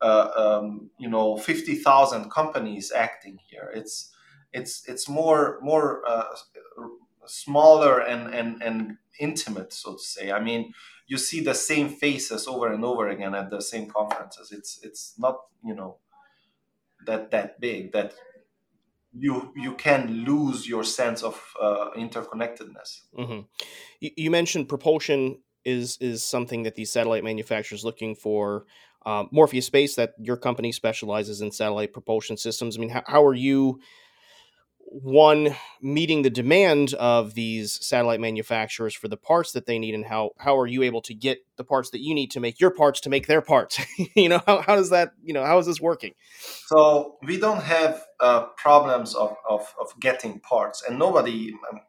uh, 0.02 0.30
um, 0.36 0.90
you 1.00 1.10
know, 1.10 1.38
fifty 1.38 1.76
thousand 1.76 2.32
companies 2.32 2.92
acting 2.92 3.38
here. 3.50 3.72
It's 3.74 4.12
it's 4.52 4.88
it's 4.88 5.08
more 5.08 5.60
more 5.62 6.02
uh, 6.08 6.36
smaller 7.26 8.00
and 8.00 8.34
and 8.34 8.62
and 8.62 8.98
intimate, 9.20 9.74
so 9.74 9.94
to 9.94 10.00
say. 10.00 10.32
I 10.32 10.40
mean, 10.40 10.74
you 11.08 11.18
see 11.18 11.42
the 11.42 11.54
same 11.54 11.90
faces 11.90 12.48
over 12.48 12.72
and 12.72 12.84
over 12.84 13.10
again 13.10 13.36
at 13.36 13.50
the 13.50 13.62
same 13.62 13.90
conferences. 13.90 14.52
It's 14.52 14.80
it's 14.84 15.14
not 15.18 15.38
you 15.64 15.76
know 15.76 15.98
that 17.06 17.32
that 17.32 17.60
big 17.60 17.92
that 17.94 18.14
you 19.18 19.54
you 19.56 19.74
can 19.74 20.26
lose 20.26 20.68
your 20.68 20.84
sense 20.84 21.24
of 21.24 21.42
uh, 21.62 21.92
interconnectedness. 21.98 23.02
Mm-hmm. 23.18 23.42
You, 24.00 24.12
you, 24.18 24.32
mentioned 24.32 24.68
propulsion 24.68 25.40
is 25.64 25.98
is 26.02 26.24
something 26.24 26.64
that 26.64 26.76
these 26.76 26.92
satellite 26.92 27.24
manufacturers 27.24 27.86
looking 27.86 28.16
for. 28.16 28.66
Um, 29.06 29.30
Morpheus 29.32 29.68
Space, 29.68 29.96
that 29.98 30.14
your 30.20 30.36
company 30.36 30.72
specializes 30.72 31.40
in 31.40 31.52
satellite 31.52 31.94
propulsion 31.94 32.38
systems. 32.38 32.76
I 32.76 32.80
mean, 32.80 32.90
how, 32.90 33.04
how 33.06 33.24
are 33.24 33.36
you? 33.36 33.80
One 35.02 35.54
meeting 35.82 36.22
the 36.22 36.30
demand 36.30 36.94
of 36.94 37.34
these 37.34 37.86
satellite 37.86 38.22
manufacturers 38.22 38.94
for 38.94 39.10
the 39.10 39.18
parts 39.18 39.52
that 39.52 39.66
they 39.66 39.78
need 39.78 39.94
and 39.94 40.06
how 40.06 40.32
how 40.38 40.58
are 40.58 40.68
you 40.68 40.84
able 40.84 41.02
to 41.02 41.14
get 41.14 41.40
the 41.58 41.66
parts 41.66 41.90
that 41.90 42.00
you 42.00 42.16
need 42.16 42.32
to 42.32 42.40
make 42.40 42.62
your 42.62 42.72
parts 42.72 43.02
to 43.02 43.10
make 43.10 43.28
their 43.28 43.42
parts? 43.42 43.80
You 44.16 44.30
know 44.30 44.42
how, 44.46 44.62
how 44.62 44.76
does 44.76 44.92
that 44.92 45.12
you 45.22 45.34
know 45.34 45.44
how 45.44 45.58
is 45.58 45.66
this 45.66 45.82
working? 45.82 46.14
So 46.68 47.18
we 47.24 47.38
don't 47.38 47.64
have 47.64 48.06
uh, 48.22 48.46
problems 48.56 49.14
of, 49.16 49.36
of, 49.50 49.74
of 49.80 50.00
getting 50.00 50.40
parts 50.40 50.82
and 50.88 50.98
nobody 50.98 51.54
um, 51.70 51.82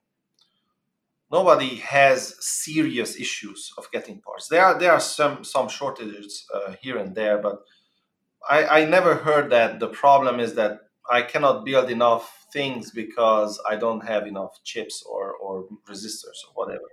nobody 1.30 1.76
has 1.76 2.34
serious 2.40 3.14
issues 3.16 3.72
of 3.78 3.88
getting 3.92 4.20
parts. 4.20 4.48
There 4.48 4.64
are 4.64 4.76
there 4.76 4.92
are 4.92 5.00
some 5.00 5.44
some 5.44 5.68
shortages 5.68 6.44
uh, 6.52 6.74
here 6.80 6.98
and 6.98 7.14
there 7.14 7.38
but 7.38 7.60
I, 8.48 8.80
I 8.80 8.84
never 8.84 9.14
heard 9.14 9.50
that 9.50 9.78
the 9.78 9.88
problem 9.88 10.40
is 10.40 10.54
that 10.54 10.80
I 11.08 11.22
cannot 11.22 11.64
build 11.64 11.90
enough 11.90 12.45
things 12.56 12.90
because 13.02 13.52
I 13.72 13.74
don't 13.84 14.04
have 14.12 14.24
enough 14.26 14.54
chips 14.70 14.96
or, 15.14 15.24
or 15.44 15.54
resistors 15.90 16.40
or 16.46 16.52
whatever. 16.60 16.88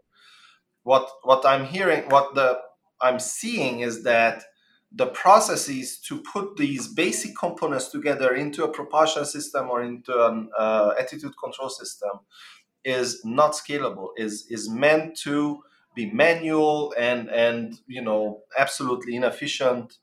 what 0.84 1.10
what 1.23 1.45
I'm 1.45 1.65
hearing, 1.65 2.10
what 2.10 2.36
the 2.36 2.60
I'm 3.02 3.19
seeing 3.19 3.82
is 3.82 4.04
that 4.04 4.43
the 4.91 5.08
processes 5.08 5.99
to 6.08 6.21
put 6.21 6.58
these 6.58 6.88
basic 6.88 7.38
components 7.38 7.89
together 7.89 8.36
into 8.36 8.63
a 8.65 8.69
propulsion 8.69 9.26
system 9.26 9.69
or 9.69 9.84
into 9.84 10.13
an 10.28 10.49
uh, 10.58 10.93
attitude 10.99 11.36
control 11.43 11.69
system 11.69 12.21
is 12.86 13.23
not 13.26 13.54
scalable. 13.54 14.10
is 14.17 14.47
is 14.49 14.69
meant 14.69 15.17
to 15.19 15.63
be 15.95 16.12
manual 16.12 16.93
and 16.97 17.30
and 17.30 17.80
you 17.88 18.04
know 18.04 18.41
absolutely 18.60 19.15
inefficient. 19.15 19.97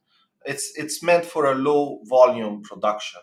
It's 0.46 0.72
it's 0.76 1.02
meant 1.02 1.26
for 1.26 1.46
a 1.52 1.56
low 1.56 2.00
volume 2.04 2.62
production, 2.62 3.22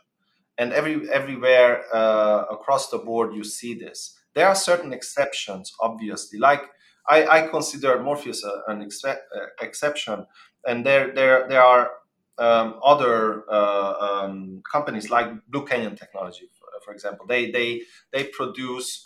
and 0.58 0.74
every 0.74 1.10
everywhere 1.10 1.84
uh, 1.93 2.46
across 2.50 2.89
the 2.89 2.98
board 2.98 3.34
you 3.34 3.43
see 3.43 3.74
this. 3.74 4.17
There 4.34 4.48
are 4.48 4.56
certain 4.56 4.93
exceptions, 4.93 5.74
obviously, 5.80 6.39
like 6.39 6.63
I, 7.10 7.26
I 7.26 7.48
consider 7.48 8.02
Morpheus 8.02 8.43
a, 8.43 8.72
an 8.72 8.88
uh, 9.06 9.15
exception, 9.62 10.26
and 10.65 10.86
there 10.86 11.13
there 11.13 11.48
there 11.48 11.63
are 11.63 11.91
um, 12.38 12.80
other 12.84 13.43
uh, 13.52 13.93
um, 14.00 14.62
companies 14.70 15.10
like 15.10 15.28
Blue 15.48 15.65
Canyon 15.65 15.96
Technology, 15.96 16.50
for, 16.60 16.67
for, 16.84 16.93
example. 16.93 17.26
They 17.26 17.50
they 17.52 17.82
they 18.12 18.26
produce 18.26 19.04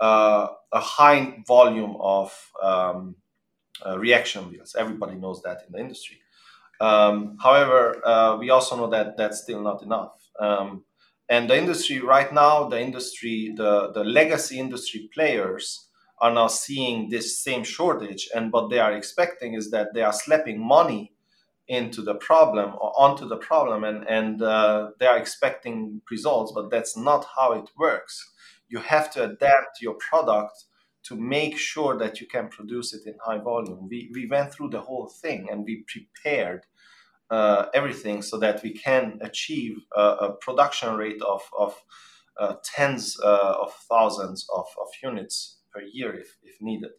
uh, 0.00 0.48
a 0.72 0.80
high 0.80 1.42
volume 1.46 1.96
of 2.00 2.32
um, 2.62 3.16
uh, 3.84 3.98
reaction 3.98 4.50
wheels. 4.50 4.76
Everybody 4.78 5.16
knows 5.16 5.42
that 5.42 5.62
in 5.66 5.72
the 5.72 5.80
industry. 5.80 6.18
Um, 6.80 7.36
however, 7.42 8.00
uh, 8.06 8.36
we 8.38 8.50
also 8.50 8.76
know 8.76 8.88
that 8.90 9.16
that's 9.16 9.42
still 9.42 9.60
not 9.60 9.82
enough. 9.82 10.12
Um, 10.38 10.84
and 11.30 11.48
the 11.48 11.56
industry 11.56 12.00
right 12.00 12.32
now, 12.32 12.68
the 12.68 12.80
industry, 12.80 13.54
the 13.56 13.92
the 13.92 14.04
legacy 14.04 14.58
industry 14.58 15.08
players 15.14 15.86
are 16.20 16.32
now 16.32 16.48
seeing 16.48 17.08
this 17.08 17.40
same 17.42 17.64
shortage. 17.64 18.28
And 18.34 18.52
what 18.52 18.68
they 18.68 18.78
are 18.78 18.92
expecting 18.92 19.54
is 19.54 19.70
that 19.70 19.94
they 19.94 20.02
are 20.02 20.12
slapping 20.12 20.60
money 20.60 21.12
into 21.68 22.02
the 22.02 22.16
problem 22.16 22.74
or 22.80 22.92
onto 23.00 23.26
the 23.26 23.36
problem 23.36 23.84
and, 23.84 24.06
and 24.08 24.42
uh, 24.42 24.90
they 24.98 25.06
are 25.06 25.16
expecting 25.16 26.02
results, 26.10 26.52
but 26.52 26.70
that's 26.70 26.96
not 26.96 27.24
how 27.36 27.52
it 27.52 27.70
works. 27.78 28.32
You 28.68 28.80
have 28.80 29.10
to 29.12 29.24
adapt 29.24 29.80
your 29.80 29.94
product 29.94 30.64
to 31.04 31.14
make 31.16 31.56
sure 31.56 31.96
that 31.96 32.20
you 32.20 32.26
can 32.26 32.48
produce 32.48 32.92
it 32.92 33.06
in 33.06 33.14
high 33.24 33.38
volume. 33.38 33.88
We, 33.88 34.10
we 34.12 34.26
went 34.26 34.52
through 34.52 34.70
the 34.70 34.80
whole 34.80 35.08
thing 35.22 35.48
and 35.50 35.64
we 35.64 35.84
prepared 35.86 36.66
uh, 37.30 37.66
everything 37.74 38.22
so 38.22 38.38
that 38.38 38.62
we 38.62 38.72
can 38.72 39.18
achieve 39.22 39.76
a, 39.96 40.00
a 40.00 40.32
production 40.32 40.94
rate 40.96 41.22
of, 41.22 41.42
of 41.58 41.74
uh, 42.38 42.54
tens 42.64 43.18
uh, 43.22 43.54
of 43.60 43.72
thousands 43.88 44.46
of, 44.54 44.66
of 44.80 44.88
units 45.02 45.58
per 45.72 45.82
year 45.92 46.14
if, 46.14 46.36
if 46.42 46.56
needed. 46.60 46.90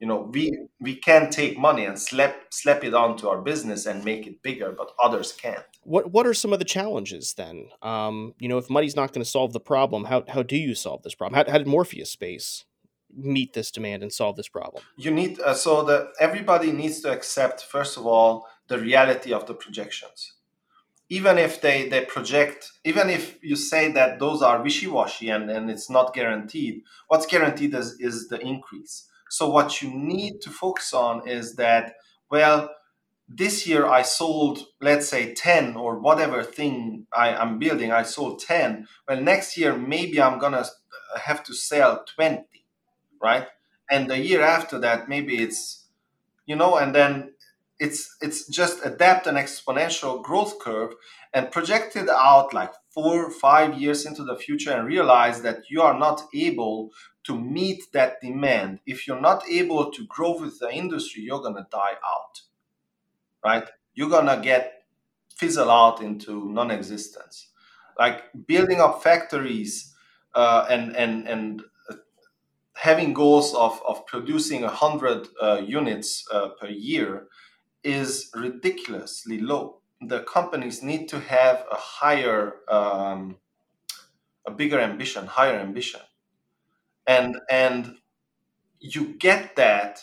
You 0.00 0.08
know, 0.08 0.28
we 0.32 0.50
we 0.80 0.96
can 0.96 1.30
take 1.30 1.56
money 1.56 1.84
and 1.84 1.98
slap 1.98 2.36
slap 2.50 2.84
it 2.84 2.92
onto 2.92 3.28
our 3.28 3.40
business 3.40 3.86
and 3.86 4.04
make 4.04 4.26
it 4.26 4.42
bigger, 4.42 4.74
but 4.76 4.90
others 5.02 5.32
can't. 5.32 5.64
What 5.82 6.10
what 6.10 6.26
are 6.26 6.34
some 6.34 6.52
of 6.52 6.58
the 6.58 6.64
challenges 6.64 7.34
then? 7.34 7.68
Um, 7.80 8.34
you 8.38 8.48
know, 8.48 8.58
if 8.58 8.68
money's 8.68 8.96
not 8.96 9.12
going 9.12 9.24
to 9.24 9.30
solve 9.30 9.52
the 9.52 9.60
problem, 9.60 10.04
how 10.04 10.24
how 10.28 10.42
do 10.42 10.56
you 10.56 10.74
solve 10.74 11.04
this 11.04 11.14
problem? 11.14 11.36
How, 11.36 11.50
how 11.50 11.58
did 11.58 11.68
Morpheus 11.68 12.10
Space 12.10 12.64
meet 13.16 13.52
this 13.52 13.70
demand 13.70 14.02
and 14.02 14.12
solve 14.12 14.36
this 14.36 14.48
problem? 14.48 14.82
You 14.96 15.12
need 15.12 15.40
uh, 15.40 15.54
so 15.54 15.84
that 15.84 16.08
everybody 16.18 16.72
needs 16.72 17.00
to 17.02 17.12
accept 17.12 17.62
first 17.62 17.96
of 17.96 18.04
all 18.04 18.46
the 18.68 18.78
reality 18.78 19.32
of 19.32 19.46
the 19.46 19.54
projections 19.54 20.34
even 21.08 21.38
if 21.38 21.60
they, 21.60 21.88
they 21.88 22.04
project, 22.04 22.72
even 22.84 23.10
if 23.10 23.38
you 23.42 23.56
say 23.56 23.92
that 23.92 24.18
those 24.18 24.42
are 24.42 24.62
wishy-washy 24.62 25.28
and, 25.28 25.50
and 25.50 25.70
it's 25.70 25.90
not 25.90 26.14
guaranteed, 26.14 26.82
what's 27.08 27.26
guaranteed 27.26 27.74
is, 27.74 27.96
is 28.00 28.28
the 28.28 28.40
increase. 28.40 29.06
So 29.28 29.50
what 29.50 29.82
you 29.82 29.90
need 29.90 30.40
to 30.42 30.50
focus 30.50 30.94
on 30.94 31.28
is 31.28 31.56
that, 31.56 31.96
well, 32.30 32.70
this 33.28 33.66
year 33.66 33.86
I 33.86 34.02
sold, 34.02 34.60
let's 34.80 35.08
say 35.08 35.34
10 35.34 35.76
or 35.76 35.98
whatever 35.98 36.42
thing 36.42 37.06
I, 37.14 37.28
am 37.30 37.58
building, 37.58 37.92
I 37.92 38.02
sold 38.02 38.40
10. 38.40 38.86
Well, 39.06 39.20
next 39.20 39.56
year, 39.56 39.76
maybe 39.76 40.20
I'm 40.20 40.38
going 40.38 40.52
to 40.52 40.60
uh, 40.60 41.18
have 41.18 41.42
to 41.44 41.54
sell 41.54 42.04
20, 42.14 42.44
right? 43.22 43.46
And 43.90 44.10
the 44.10 44.18
year 44.18 44.42
after 44.42 44.78
that, 44.80 45.08
maybe 45.08 45.36
it's, 45.36 45.86
you 46.46 46.56
know, 46.56 46.76
and 46.76 46.94
then 46.94 47.33
it's 47.78 48.16
it's 48.20 48.46
just 48.48 48.84
adapt 48.84 49.26
an 49.26 49.34
exponential 49.34 50.22
growth 50.22 50.58
curve 50.60 50.94
and 51.32 51.50
project 51.50 51.96
it 51.96 52.08
out 52.08 52.54
like 52.54 52.72
four 52.90 53.30
five 53.30 53.78
years 53.78 54.06
into 54.06 54.24
the 54.24 54.36
future 54.36 54.70
and 54.72 54.86
realize 54.86 55.42
that 55.42 55.64
you 55.68 55.82
are 55.82 55.98
not 55.98 56.22
able 56.34 56.90
to 57.24 57.40
meet 57.40 57.82
that 57.92 58.20
demand. 58.20 58.80
If 58.86 59.06
you're 59.06 59.20
not 59.20 59.42
able 59.48 59.90
to 59.90 60.06
grow 60.06 60.38
with 60.40 60.58
the 60.60 60.72
industry 60.72 61.22
you're 61.22 61.42
going 61.42 61.56
to 61.56 61.66
die 61.70 61.96
out 62.06 62.40
right? 63.44 63.68
You're 63.94 64.08
going 64.08 64.26
to 64.26 64.40
get 64.42 64.84
fizzle 65.36 65.70
out 65.70 66.00
into 66.02 66.50
non-existence. 66.50 67.48
Like 67.98 68.24
building 68.46 68.80
up 68.80 69.02
factories 69.02 69.94
uh, 70.34 70.66
and 70.68 70.96
and 70.96 71.28
and 71.28 71.62
having 72.74 73.14
goals 73.14 73.54
of, 73.54 73.80
of 73.86 74.04
producing 74.06 74.62
100 74.62 75.28
uh, 75.40 75.62
units 75.64 76.24
uh, 76.32 76.48
per 76.60 76.66
year 76.66 77.28
is 77.84 78.30
ridiculously 78.34 79.38
low. 79.40 79.80
The 80.00 80.20
companies 80.20 80.82
need 80.82 81.08
to 81.10 81.20
have 81.20 81.64
a 81.70 81.76
higher, 81.76 82.56
um, 82.68 83.36
a 84.46 84.50
bigger 84.50 84.80
ambition, 84.80 85.26
higher 85.26 85.58
ambition, 85.58 86.00
and 87.06 87.36
and 87.50 87.96
you 88.80 89.14
get 89.18 89.56
that 89.56 90.00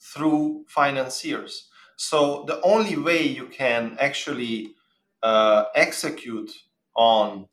through 0.00 0.64
financiers. 0.68 1.68
So 1.96 2.44
the 2.46 2.60
only 2.62 2.96
way 2.96 3.22
you 3.22 3.46
can 3.46 3.96
actually 4.00 4.74
uh, 5.22 5.64
execute 5.74 6.50
on 6.96 7.48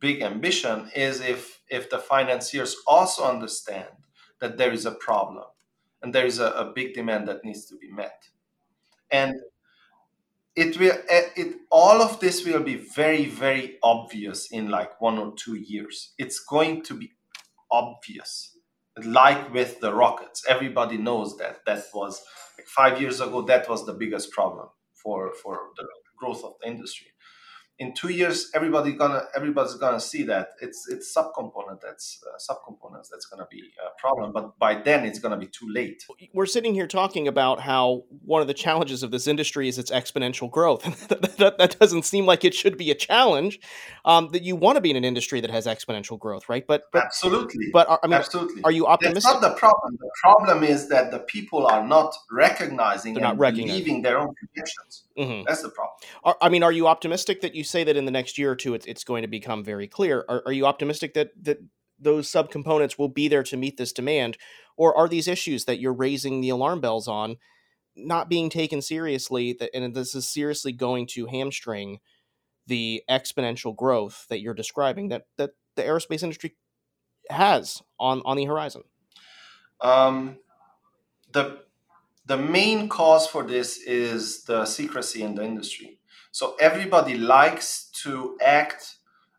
big 0.00 0.22
ambition 0.22 0.90
is 0.94 1.20
if 1.20 1.60
if 1.68 1.90
the 1.90 1.98
financiers 1.98 2.76
also 2.86 3.24
understand 3.24 3.88
that 4.40 4.58
there 4.58 4.72
is 4.72 4.86
a 4.86 4.92
problem 4.92 5.44
and 6.02 6.14
there 6.14 6.26
is 6.26 6.38
a, 6.38 6.50
a 6.50 6.72
big 6.74 6.94
demand 6.94 7.26
that 7.28 7.44
needs 7.44 7.66
to 7.66 7.76
be 7.76 7.90
met 7.90 8.22
and 9.10 9.34
it 10.54 10.78
will 10.78 10.96
eh, 11.08 11.28
it 11.36 11.56
all 11.70 12.00
of 12.02 12.18
this 12.20 12.44
will 12.44 12.62
be 12.62 12.76
very 12.76 13.26
very 13.26 13.78
obvious 13.82 14.50
in 14.50 14.68
like 14.68 15.00
one 15.00 15.18
or 15.18 15.32
two 15.36 15.54
years. 15.54 16.14
It's 16.18 16.40
going 16.40 16.82
to 16.84 16.94
be 16.94 17.12
obvious 17.70 18.56
like 19.04 19.52
with 19.52 19.80
the 19.80 19.94
rockets. 19.94 20.44
Everybody 20.48 20.98
knows 20.98 21.36
that 21.38 21.58
that 21.66 21.84
was 21.94 22.22
like 22.58 22.66
five 22.68 23.00
years 23.00 23.20
ago 23.20 23.42
that 23.42 23.68
was 23.68 23.86
the 23.86 23.94
biggest 23.94 24.32
problem 24.32 24.68
for 24.94 25.32
for 25.42 25.70
the 25.76 25.86
growth 26.18 26.44
of 26.44 26.54
the 26.62 26.68
industry 26.68 27.08
in 27.78 27.92
two 27.92 28.08
years 28.08 28.50
everybody 28.54 28.92
gonna 28.92 29.24
everybody's 29.34 29.74
gonna 29.74 30.00
see 30.00 30.22
that 30.22 30.50
it's 30.62 30.88
it's 30.88 31.14
subcomponent 31.14 31.80
that's 31.82 32.22
uh, 32.26 32.36
subcomponents 32.38 33.08
that's 33.10 33.26
gonna 33.26 33.46
be 33.50 33.70
a 33.84 34.00
problem 34.00 34.32
but 34.32 34.58
by 34.58 34.74
then 34.74 35.04
it's 35.04 35.18
gonna 35.18 35.36
be 35.36 35.46
too 35.46 35.68
late. 35.68 36.04
We're 36.32 36.46
sitting 36.46 36.74
here 36.74 36.86
talking 36.86 37.28
about 37.28 37.60
how 37.60 38.04
one 38.24 38.40
of 38.40 38.48
the 38.48 38.54
challenges 38.54 39.02
of 39.02 39.10
this 39.10 39.26
industry 39.26 39.68
is 39.68 39.78
its 39.78 39.90
exponential 39.90 40.50
growth. 40.50 40.84
That, 41.06 41.36
that, 41.38 41.58
that, 41.58 41.78
doesn't 41.78 42.04
seem 42.04 42.26
like 42.26 42.44
it 42.44 42.52
should 42.52 42.76
be 42.76 42.90
a 42.90 42.94
challenge 42.94 43.60
um, 44.04 44.28
that 44.32 44.42
you 44.42 44.56
want 44.56 44.76
to 44.76 44.80
be 44.80 44.90
in 44.90 44.96
an 44.96 45.04
industry 45.04 45.40
that 45.40 45.50
has 45.50 45.66
exponential 45.66 46.18
growth 46.18 46.48
right? 46.48 46.66
But, 46.66 46.84
but 46.92 47.04
absolutely. 47.04 47.68
but 47.72 47.88
are, 47.88 48.00
i 48.02 48.06
mean 48.06 48.14
absolutely. 48.14 48.62
are 48.64 48.72
you 48.72 48.86
optimistic 48.86 49.22
that's 49.22 49.42
not 49.42 49.48
the 49.48 49.54
problem. 49.56 49.96
The 50.00 50.10
problem 50.20 50.64
is 50.64 50.88
that 50.88 51.10
the 51.10 51.20
people 51.20 51.66
are 51.66 51.86
not 51.86 52.14
recognizing 52.30 53.14
They're 53.14 53.24
and 53.24 53.36
not 53.36 53.40
recognizing. 53.40 53.72
believing 53.72 54.02
their 54.02 54.18
own 54.18 54.34
predictions 54.34 55.04
mm-hmm. 55.18 55.42
that's 55.46 55.62
the 55.62 55.68
problem 55.70 55.96
are, 56.24 56.36
i 56.40 56.48
mean 56.48 56.62
are 56.62 56.72
you 56.72 56.86
optimistic 56.86 57.40
that 57.40 57.54
you 57.54 57.64
say 57.64 57.84
that 57.84 57.96
in 57.96 58.04
the 58.04 58.10
next 58.10 58.38
year 58.38 58.50
or 58.50 58.56
two, 58.56 58.74
it's, 58.74 58.86
it's 58.86 59.04
going 59.04 59.22
to 59.22 59.28
become 59.28 59.64
very 59.64 59.86
clear. 59.86 60.24
Are, 60.28 60.42
are 60.46 60.52
you 60.52 60.66
optimistic 60.66 61.14
that 61.14 61.30
that 61.42 61.58
those 61.98 62.30
subcomponents 62.30 62.98
will 62.98 63.08
be 63.08 63.28
there 63.28 63.42
to 63.44 63.56
meet 63.56 63.76
this 63.76 63.92
demand, 63.92 64.36
or 64.76 64.96
are 64.96 65.08
these 65.08 65.28
issues 65.28 65.64
that 65.64 65.78
you're 65.78 65.94
raising 65.94 66.40
the 66.40 66.50
alarm 66.50 66.80
bells 66.80 67.08
on 67.08 67.36
not 67.94 68.28
being 68.28 68.50
taken 68.50 68.82
seriously? 68.82 69.56
That 69.58 69.70
and 69.74 69.94
this 69.94 70.14
is 70.14 70.26
seriously 70.26 70.72
going 70.72 71.06
to 71.08 71.26
hamstring 71.26 72.00
the 72.66 73.02
exponential 73.08 73.74
growth 73.74 74.26
that 74.28 74.40
you're 74.40 74.54
describing 74.54 75.08
that 75.08 75.26
that 75.36 75.50
the 75.76 75.82
aerospace 75.82 76.22
industry 76.22 76.56
has 77.30 77.82
on 77.98 78.22
on 78.24 78.36
the 78.36 78.44
horizon. 78.44 78.82
Um, 79.80 80.38
the 81.32 81.60
the 82.26 82.36
main 82.36 82.88
cause 82.88 83.26
for 83.26 83.44
this 83.44 83.78
is 83.78 84.44
the 84.44 84.64
secrecy 84.66 85.22
in 85.22 85.34
the 85.34 85.44
industry. 85.44 85.98
So 86.32 86.56
everybody 86.60 87.16
likes 87.16 87.88
to 88.02 88.36
act 88.44 88.96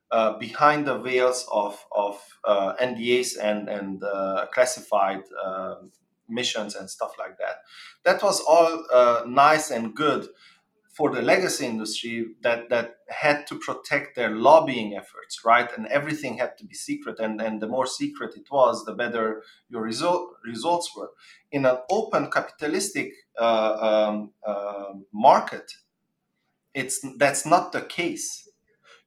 uh, 0.10 0.38
behind 0.38 0.88
the 0.88 0.98
veils 0.98 1.48
of, 1.52 1.86
of 1.92 2.20
uh, 2.46 2.74
NDAs 2.82 3.38
and, 3.42 3.68
and 3.68 4.04
uh, 4.04 4.48
classified 4.54 5.22
um, 5.46 5.92
missions 6.30 6.76
and 6.76 6.90
stuff 6.90 7.12
like 7.20 7.38
that. 7.40 7.58
That 8.04 8.24
was 8.24 8.42
all 8.42 8.86
uh, 8.92 9.24
nice 9.28 9.70
and 9.70 9.94
good 9.94 10.30
for 10.98 11.12
the 11.14 11.22
legacy 11.22 11.66
industry 11.66 12.28
that 12.42 12.70
that 12.70 12.96
had 13.10 13.46
to 13.48 13.60
protect 13.60 14.16
their 14.16 14.32
lobbying 14.32 14.96
efforts, 14.96 15.46
right? 15.46 15.70
And 15.78 15.86
everything 15.88 16.38
had 16.40 16.58
to 16.58 16.66
be 16.66 16.74
secret, 16.76 17.20
and 17.20 17.40
and 17.42 17.62
the 17.62 17.68
more 17.68 17.86
secret 17.88 18.36
it 18.36 18.48
was, 18.52 18.84
the 18.86 18.94
better 18.94 19.44
your 19.70 19.84
result 19.84 20.24
results 20.44 20.96
were. 20.96 21.12
In 21.52 21.66
an 21.66 21.78
open 21.92 22.32
capitalistic 22.32 23.14
uh, 23.40 23.74
um, 23.90 24.32
uh, 24.46 24.94
market, 25.14 25.72
it's 26.74 27.00
that's 27.18 27.46
not 27.46 27.72
the 27.72 27.82
case. 27.82 28.50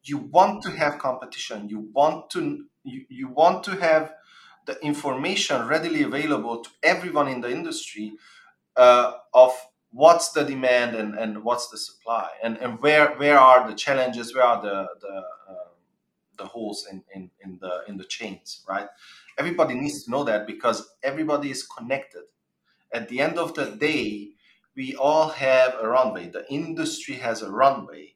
You 0.04 0.18
want 0.18 0.62
to 0.64 0.70
have 0.70 0.98
competition. 0.98 1.68
You 1.68 1.90
want 1.92 2.30
to 2.30 2.66
you, 2.84 3.04
you 3.08 3.28
want 3.28 3.64
to 3.64 3.72
have 3.72 4.14
the 4.66 4.78
information 4.84 5.66
readily 5.68 6.02
available 6.02 6.62
to 6.64 6.70
everyone 6.82 7.28
in 7.28 7.40
the 7.40 7.50
industry 7.50 8.12
uh, 8.76 9.14
of 9.34 9.52
what's 9.92 10.30
the 10.30 10.44
demand 10.44 10.96
and, 10.96 11.14
and 11.14 11.42
what's 11.42 11.68
the 11.68 11.78
supply? 11.78 12.28
And, 12.42 12.56
and 12.58 12.80
where 12.80 13.14
where 13.16 13.38
are 13.38 13.68
the 13.68 13.74
challenges? 13.74 14.34
Where 14.34 14.44
are 14.44 14.62
the 14.62 14.88
the, 15.00 15.14
uh, 15.48 15.54
the 16.38 16.44
holes 16.46 16.86
in, 16.90 17.02
in, 17.14 17.30
in 17.44 17.58
the 17.60 17.82
in 17.88 17.96
the 17.96 18.04
chains 18.04 18.64
right? 18.68 18.88
Everybody 19.38 19.74
needs 19.74 20.04
to 20.04 20.10
know 20.10 20.24
that 20.24 20.46
because 20.46 20.90
everybody 21.02 21.50
is 21.50 21.62
connected. 21.62 22.24
At 22.92 23.08
the 23.08 23.20
end 23.20 23.38
of 23.38 23.54
the 23.54 23.66
day 23.66 24.30
we 24.76 24.94
all 24.94 25.28
have 25.28 25.74
a 25.80 25.88
runway. 25.88 26.28
The 26.28 26.50
industry 26.52 27.16
has 27.16 27.42
a 27.42 27.50
runway 27.50 28.14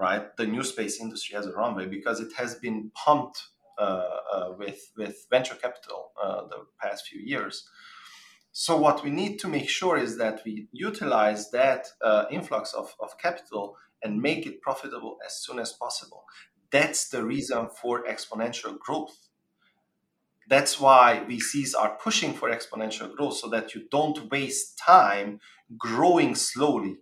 right? 0.00 0.34
The 0.36 0.46
new 0.46 0.64
space 0.64 0.98
industry 1.00 1.36
has 1.36 1.46
a 1.46 1.52
runway 1.52 1.86
because 1.86 2.20
it 2.20 2.32
has 2.32 2.54
been 2.54 2.90
pumped 2.94 3.42
uh, 3.78 4.04
uh, 4.32 4.52
with 4.58 4.90
with 4.96 5.26
venture 5.30 5.54
capital 5.54 6.12
uh, 6.22 6.46
the 6.48 6.66
past 6.82 7.06
few 7.06 7.20
years 7.20 7.68
so 8.52 8.76
what 8.76 9.04
we 9.04 9.10
need 9.10 9.38
to 9.40 9.48
make 9.48 9.68
sure 9.68 9.96
is 9.96 10.18
that 10.18 10.40
we 10.44 10.68
utilize 10.72 11.50
that 11.50 11.86
uh, 12.02 12.24
influx 12.30 12.72
of, 12.74 12.94
of 13.00 13.16
capital 13.18 13.76
and 14.02 14.20
make 14.20 14.46
it 14.46 14.60
profitable 14.60 15.18
as 15.24 15.36
soon 15.36 15.58
as 15.58 15.72
possible. 15.72 16.24
That's 16.70 17.08
the 17.08 17.24
reason 17.24 17.68
for 17.80 18.04
exponential 18.04 18.78
growth. 18.78 19.28
That's 20.48 20.80
why 20.80 21.24
VCs 21.28 21.74
are 21.78 21.96
pushing 22.02 22.34
for 22.34 22.50
exponential 22.50 23.14
growth 23.14 23.36
so 23.36 23.48
that 23.50 23.74
you 23.74 23.86
don't 23.90 24.30
waste 24.32 24.78
time 24.78 25.38
growing 25.78 26.34
slowly, 26.34 26.98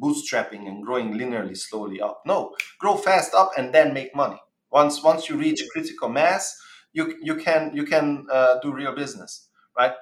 bootstrapping 0.00 0.68
and 0.68 0.84
growing 0.84 1.14
linearly 1.14 1.56
slowly 1.56 2.00
up. 2.00 2.22
No, 2.24 2.54
grow 2.78 2.96
fast 2.96 3.34
up 3.34 3.50
and 3.56 3.74
then 3.74 3.94
make 3.94 4.14
money. 4.14 4.40
Once 4.70 5.02
once 5.02 5.28
you 5.28 5.36
reach 5.36 5.60
critical 5.72 6.08
mass, 6.08 6.56
you 6.92 7.16
you 7.20 7.34
can 7.34 7.72
you 7.74 7.84
can 7.84 8.26
uh, 8.30 8.58
do 8.60 8.72
real 8.72 8.94
business, 8.94 9.48
right? 9.76 9.94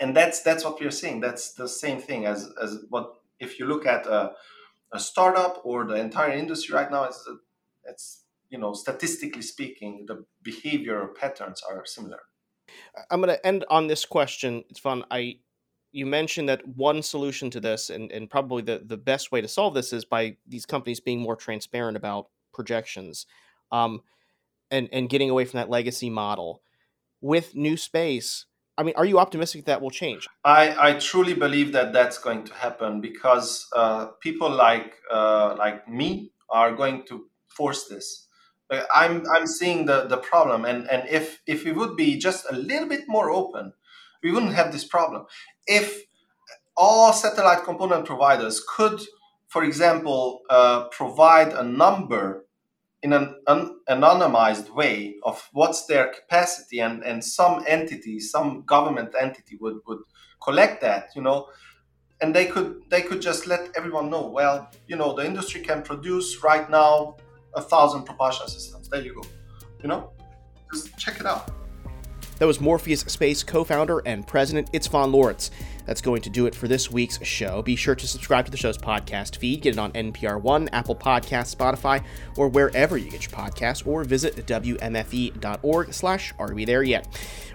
And 0.00 0.16
that's 0.16 0.42
that's 0.42 0.64
what 0.64 0.80
we're 0.80 0.90
seeing. 0.90 1.20
That's 1.20 1.52
the 1.52 1.68
same 1.68 2.00
thing 2.00 2.26
as 2.26 2.50
as 2.60 2.78
what 2.88 3.14
if 3.38 3.58
you 3.58 3.66
look 3.66 3.86
at 3.86 4.06
a, 4.06 4.32
a 4.92 4.98
startup 4.98 5.60
or 5.64 5.84
the 5.84 5.94
entire 5.94 6.32
industry 6.32 6.74
right 6.74 6.90
now. 6.90 7.04
It's 7.04 7.28
it's 7.84 8.24
you 8.50 8.58
know 8.58 8.72
statistically 8.72 9.42
speaking, 9.42 10.04
the 10.06 10.24
behavior 10.42 11.08
patterns 11.18 11.62
are 11.68 11.84
similar. 11.84 12.20
I'm 13.10 13.20
going 13.20 13.34
to 13.34 13.46
end 13.46 13.64
on 13.68 13.88
this 13.88 14.04
question. 14.04 14.64
It's 14.70 14.80
fun. 14.80 15.04
I 15.10 15.38
you 15.94 16.06
mentioned 16.06 16.48
that 16.48 16.66
one 16.66 17.02
solution 17.02 17.50
to 17.50 17.60
this, 17.60 17.88
and, 17.88 18.10
and 18.10 18.28
probably 18.28 18.62
the, 18.62 18.82
the 18.84 18.96
best 18.96 19.30
way 19.30 19.40
to 19.40 19.46
solve 19.46 19.74
this 19.74 19.92
is 19.92 20.04
by 20.04 20.36
these 20.44 20.66
companies 20.66 20.98
being 20.98 21.20
more 21.20 21.36
transparent 21.36 21.96
about 21.96 22.30
projections 22.52 23.26
um, 23.70 24.00
and, 24.72 24.88
and 24.92 25.08
getting 25.08 25.30
away 25.30 25.44
from 25.44 25.58
that 25.58 25.70
legacy 25.70 26.10
model. 26.10 26.62
With 27.20 27.54
new 27.54 27.76
space, 27.76 28.46
I 28.76 28.82
mean, 28.82 28.94
are 28.96 29.04
you 29.04 29.18
optimistic 29.18 29.66
that 29.66 29.80
will 29.80 29.90
change? 29.90 30.28
I, 30.44 30.90
I 30.90 30.92
truly 30.94 31.34
believe 31.34 31.72
that 31.72 31.92
that's 31.92 32.18
going 32.18 32.44
to 32.44 32.54
happen 32.54 33.00
because 33.00 33.68
uh, 33.74 34.06
people 34.20 34.50
like 34.50 34.96
uh, 35.12 35.54
like 35.56 35.88
me 35.88 36.32
are 36.50 36.72
going 36.72 37.04
to 37.06 37.26
force 37.48 37.86
this. 37.86 38.26
I'm 38.92 39.24
I'm 39.32 39.46
seeing 39.46 39.86
the, 39.86 40.06
the 40.06 40.16
problem, 40.16 40.64
and, 40.64 40.90
and 40.90 41.08
if 41.08 41.40
if 41.46 41.64
we 41.64 41.72
would 41.72 41.96
be 41.96 42.18
just 42.18 42.44
a 42.50 42.56
little 42.56 42.88
bit 42.88 43.02
more 43.06 43.30
open, 43.30 43.72
we 44.22 44.32
wouldn't 44.32 44.54
have 44.54 44.72
this 44.72 44.84
problem. 44.84 45.26
If 45.66 46.02
all 46.76 47.12
satellite 47.12 47.62
component 47.64 48.04
providers 48.04 48.64
could, 48.76 49.00
for 49.46 49.62
example, 49.62 50.40
uh, 50.50 50.88
provide 50.88 51.52
a 51.52 51.62
number 51.62 52.43
in 53.04 53.12
an 53.12 53.36
anonymized 53.88 54.74
way 54.74 55.16
of 55.22 55.36
what's 55.52 55.86
their 55.86 56.06
capacity 56.08 56.80
and, 56.80 57.04
and 57.04 57.22
some 57.22 57.62
entity 57.68 58.18
some 58.18 58.64
government 58.66 59.10
entity 59.20 59.56
would, 59.60 59.78
would 59.86 60.02
collect 60.42 60.80
that 60.80 61.10
you 61.14 61.22
know? 61.22 61.48
And 62.20 62.34
they 62.34 62.46
could 62.46 62.82
they 62.88 63.02
could 63.02 63.20
just 63.20 63.46
let 63.46 63.62
everyone 63.76 64.10
know 64.10 64.26
well 64.26 64.70
you 64.88 64.96
know 64.96 65.14
the 65.14 65.24
industry 65.24 65.60
can 65.60 65.82
produce 65.82 66.42
right 66.42 66.68
now 66.68 67.16
a 67.54 67.62
thousand 67.62 68.02
propulsion 68.04 68.48
systems. 68.48 68.88
There 68.88 69.02
you 69.02 69.14
go 69.14 69.28
you 69.84 69.88
know? 69.88 70.10
Just 70.72 70.98
check 70.98 71.20
it 71.20 71.26
out. 71.26 71.52
That 72.38 72.46
was 72.46 72.60
Morpheus 72.60 73.00
Space 73.00 73.44
co 73.44 73.62
founder 73.62 74.00
and 74.06 74.26
president 74.26 74.72
Istvan 74.72 75.12
Lorincz. 75.12 75.50
That's 75.86 76.00
going 76.00 76.22
to 76.22 76.30
do 76.30 76.46
it 76.46 76.54
for 76.54 76.68
this 76.68 76.90
week's 76.90 77.24
show. 77.24 77.62
Be 77.62 77.76
sure 77.76 77.94
to 77.94 78.06
subscribe 78.06 78.44
to 78.46 78.50
the 78.50 78.56
show's 78.56 78.78
podcast 78.78 79.36
feed. 79.36 79.62
Get 79.62 79.74
it 79.74 79.78
on 79.78 79.92
NPR 79.92 80.40
One, 80.40 80.68
Apple 80.68 80.96
Podcasts, 80.96 81.54
Spotify, 81.54 82.02
or 82.36 82.48
wherever 82.48 82.96
you 82.96 83.10
get 83.10 83.22
your 83.22 83.32
podcasts, 83.32 83.86
or 83.86 84.04
visit 84.04 84.36
WMFE.org 84.36 85.92
slash 85.92 86.32
Are 86.38 86.54
We 86.54 86.64
There 86.64 86.82
Yet? 86.82 87.06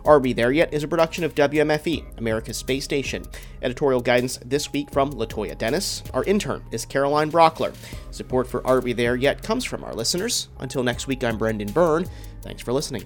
Are 0.06 0.20
We 0.20 0.34
There 0.34 0.52
Yet 0.52 0.74
is 0.74 0.84
a 0.84 0.88
production 0.88 1.24
of 1.24 1.36
WMFE, 1.36 2.18
America's 2.18 2.58
Space 2.58 2.84
Station. 2.84 3.26
Editorial 3.62 4.02
guidance 4.02 4.38
this 4.46 4.72
week 4.72 4.92
from 4.92 5.12
Latoya 5.12 5.58
Dennis. 5.58 6.04
Our 6.13 6.24
intern 6.24 6.63
is 6.72 6.86
Caroline 6.86 7.32
Brockler. 7.32 7.74
Support 8.12 8.48
for 8.48 8.65
Are 8.65 8.80
We 8.80 8.94
There 8.94 9.15
Yet 9.15 9.44
comes 9.44 9.65
from 9.65 9.84
our 9.84 9.94
listeners. 9.94 10.50
Until 10.60 10.84
next 10.84 11.08
week, 11.08 11.24
I'm 11.24 11.38
Brendan 11.38 11.72
Byrne. 11.72 12.08
Thanks 12.42 12.62
for 12.62 12.74
listening. 12.74 13.04